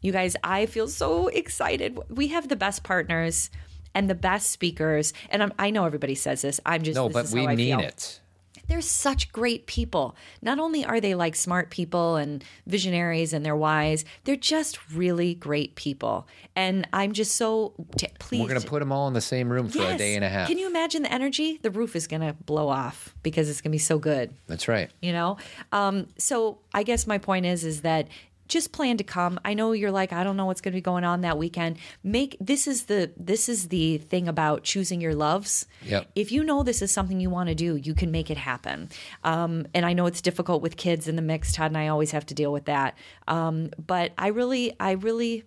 [0.00, 1.98] you guys, I feel so excited.
[2.08, 3.50] We have the best partners
[3.94, 5.12] and the best speakers.
[5.30, 6.60] And I'm, I know everybody says this.
[6.64, 8.20] I'm just no, this but is we mean it.
[8.68, 10.16] They're such great people.
[10.42, 15.34] Not only are they like smart people and visionaries and they're wise, they're just really
[15.34, 16.26] great people.
[16.54, 18.42] And I'm just so t- pleased.
[18.42, 20.28] We're going to put them all in the same room for a day and a
[20.28, 20.48] half.
[20.48, 21.58] Can you imagine the energy?
[21.62, 24.68] The roof is going to blow off because it's going to be so good That's
[24.68, 24.90] right.
[25.00, 25.36] you know
[25.72, 28.08] um, so i guess my point is is that
[28.48, 29.38] just plan to come.
[29.44, 31.78] I know you're like i don't know what's going to be going on that weekend.
[32.02, 35.66] Make this is the this is the thing about choosing your loves.
[35.84, 36.10] Yep.
[36.14, 38.88] if you know this is something you want to do you can make it happen.
[39.24, 41.52] Um, and i know it's difficult with kids in the mix.
[41.52, 42.96] Todd and i always have to deal with that.
[43.26, 45.44] Um, but i really i really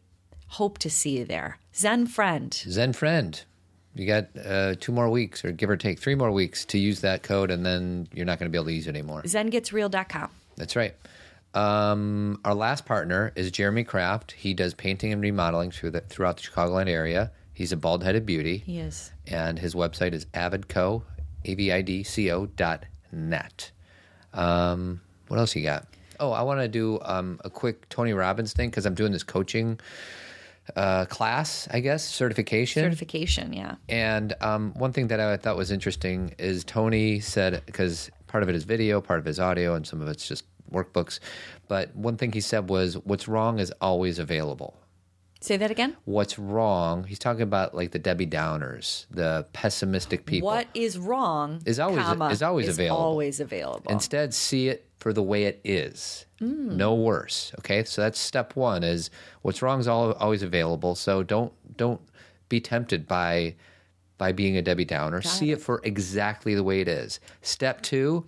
[0.48, 1.58] hope to see you there.
[1.76, 2.54] Zen friend.
[2.54, 3.42] Zen friend.
[3.96, 7.02] You got uh, two more weeks, or give or take three more weeks to use
[7.02, 9.22] that code, and then you're not going to be able to use it anymore.
[9.24, 10.96] zengetsreal.com That's right.
[11.54, 14.32] Um, our last partner is Jeremy Kraft.
[14.32, 17.32] He does painting and remodeling through the, throughout the Chicagoland area.
[17.54, 18.58] He's a bald headed beauty.
[18.58, 21.04] he is and his website is avidco,
[21.46, 23.72] A-V-I-D-C-O dot net.
[24.34, 25.88] Um, what else you got?
[26.20, 29.24] Oh, I want to do um, a quick Tony Robbins thing because I'm doing this
[29.24, 29.80] coaching
[30.76, 32.84] uh, class, I guess, certification.
[32.84, 38.10] certification yeah And um, one thing that I thought was interesting is Tony said, because
[38.28, 40.46] part of it is video, part of it is audio, and some of it's just
[40.72, 41.20] workbooks.
[41.68, 44.78] But one thing he said was, what's wrong is always available.
[45.42, 47.04] say that again What's wrong?
[47.06, 50.48] He's talking about like the Debbie Downers, the pessimistic people.
[50.48, 53.04] What is wrong Is always- comma, is always available.
[53.04, 53.92] Always available.
[53.92, 56.26] Instead, see it for the way it is.
[56.40, 56.76] Mm.
[56.76, 57.52] No worse.
[57.60, 58.84] Okay, so that's step one.
[58.84, 59.10] Is
[59.42, 60.94] what's wrong is all, always available.
[60.96, 62.02] So don't don't
[62.50, 63.56] be tempted by
[64.20, 65.24] by being a Debbie Downer.
[65.24, 65.60] see it.
[65.60, 67.20] for exactly the way it is.
[67.42, 68.26] Step two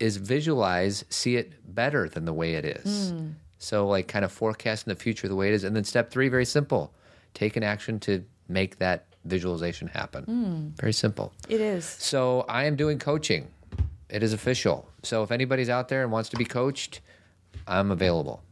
[0.00, 3.10] is visualize, see it better than the way it is.
[3.10, 3.28] Hmm.
[3.58, 5.64] So like kind of forecasting the future the way it is.
[5.64, 6.92] And then step three, very simple.
[7.32, 10.24] Take an action to make that visualization happen.
[10.24, 10.68] Hmm.
[10.80, 11.32] Very simple.
[11.48, 11.84] it is.
[11.84, 13.48] So I am doing coaching.
[14.10, 14.88] It is official.
[15.02, 17.00] So if anybody's out there and wants to be coached,
[17.66, 18.42] I'm available.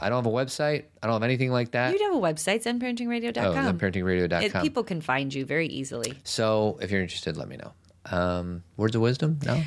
[0.00, 0.84] I don't have a website.
[1.02, 1.92] I don't have anything like that.
[1.92, 3.66] You do have a website, zenparentingradio.com.
[3.66, 4.42] Oh, theparentingradio.com.
[4.42, 6.14] It, people can find you very easily.
[6.24, 7.72] so if you're interested, let me know.
[8.12, 9.40] Um, words of wisdom?
[9.44, 9.62] No.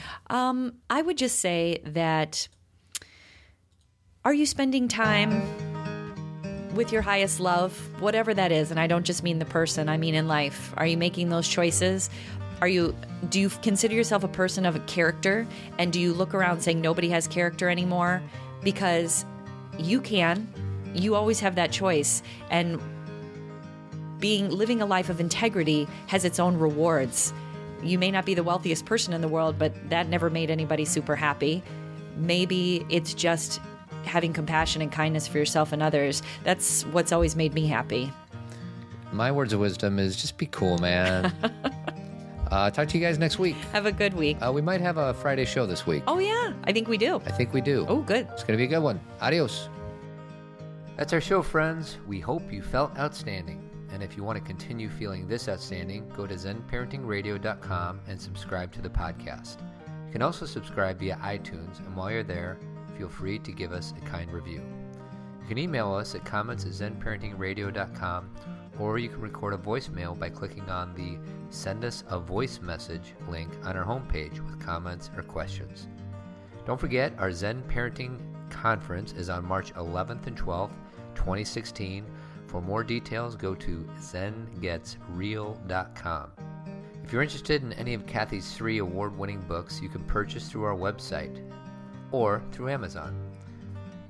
[0.90, 2.48] I would just say that
[4.24, 5.44] are you spending time
[6.76, 8.72] with your highest love, whatever that is?
[8.72, 10.74] And I don't just mean the person, I mean in life.
[10.78, 12.10] Are you making those choices?
[12.62, 12.96] Are you
[13.30, 16.80] do you consider yourself a person of a character and do you look around saying
[16.82, 18.22] nobody has character anymore
[18.64, 19.26] because
[19.78, 20.48] you can.
[20.94, 22.80] You always have that choice and
[24.20, 27.34] being living a life of integrity has its own rewards.
[27.86, 30.86] You may not be the wealthiest person in the world, but that never made anybody
[30.86, 31.62] super happy.
[32.18, 33.62] Maybe it's just
[34.04, 36.24] having compassion and kindness for yourself and others.
[36.44, 38.12] That's what's always made me happy.
[39.12, 41.26] My words of wisdom is just be cool, man.
[42.52, 43.56] uh, talk to you guys next week.
[43.72, 44.38] Have a good week.
[44.42, 46.04] Uh, we might have a Friday show this week.
[46.08, 47.22] Oh, yeah, I think we do.
[47.26, 47.86] I think we do.
[47.88, 48.28] Oh, good.
[48.32, 49.00] It's going to be a good one.
[49.22, 49.70] Adios.
[50.98, 51.98] That's our show, friends.
[52.08, 53.65] We hope you felt outstanding.
[53.96, 58.82] And if you want to continue feeling this outstanding, go to zenparentingradio.com and subscribe to
[58.82, 59.62] the podcast.
[60.08, 62.58] You can also subscribe via iTunes, and while you're there,
[62.98, 64.62] feel free to give us a kind review.
[65.42, 68.32] You can email us at comments at zenparentingradio.com,
[68.82, 71.18] or you can record a voicemail by clicking on the
[71.50, 75.88] Send Us a Voice Message link on our homepage with comments or questions.
[76.66, 78.20] Don't forget, our Zen Parenting
[78.50, 80.74] Conference is on March 11th and 12th,
[81.14, 82.06] 2016.
[82.48, 86.32] For more details, go to zengetsreal.com.
[87.04, 90.64] If you're interested in any of Cathy's three award winning books, you can purchase through
[90.64, 91.48] our website
[92.12, 93.36] or through Amazon.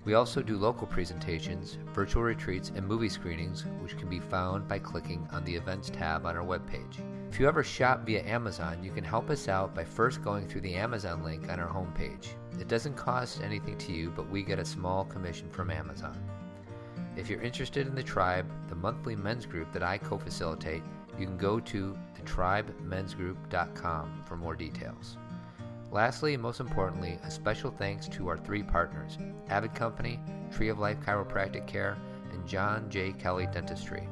[0.06, 4.78] We also do local presentations, virtual retreats, and movie screenings, which can be found by
[4.78, 7.00] clicking on the Events tab on our webpage.
[7.32, 10.62] If you ever shop via Amazon, you can help us out by first going through
[10.62, 12.28] the Amazon link on our homepage.
[12.60, 16.16] It doesn't cost anything to you, but we get a small commission from Amazon.
[17.16, 20.84] If you're interested in the Tribe, the monthly men's group that I co facilitate,
[21.18, 25.18] you can go to thetribemensgroup.com for more details.
[25.92, 30.20] Lastly, and most importantly, a special thanks to our three partners Avid Company,
[30.52, 31.98] Tree of Life Chiropractic Care,
[32.34, 33.14] and John J.
[33.14, 34.10] Kelly Dentistry.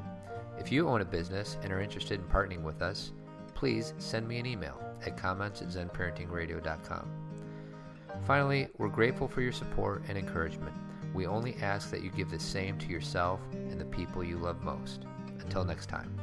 [0.57, 3.11] If you own a business and are interested in partnering with us,
[3.53, 7.11] please send me an email at comments at zenparentingradio.com.
[8.25, 10.73] Finally, we're grateful for your support and encouragement.
[11.13, 14.63] We only ask that you give the same to yourself and the people you love
[14.63, 15.05] most.
[15.39, 16.13] Until next time.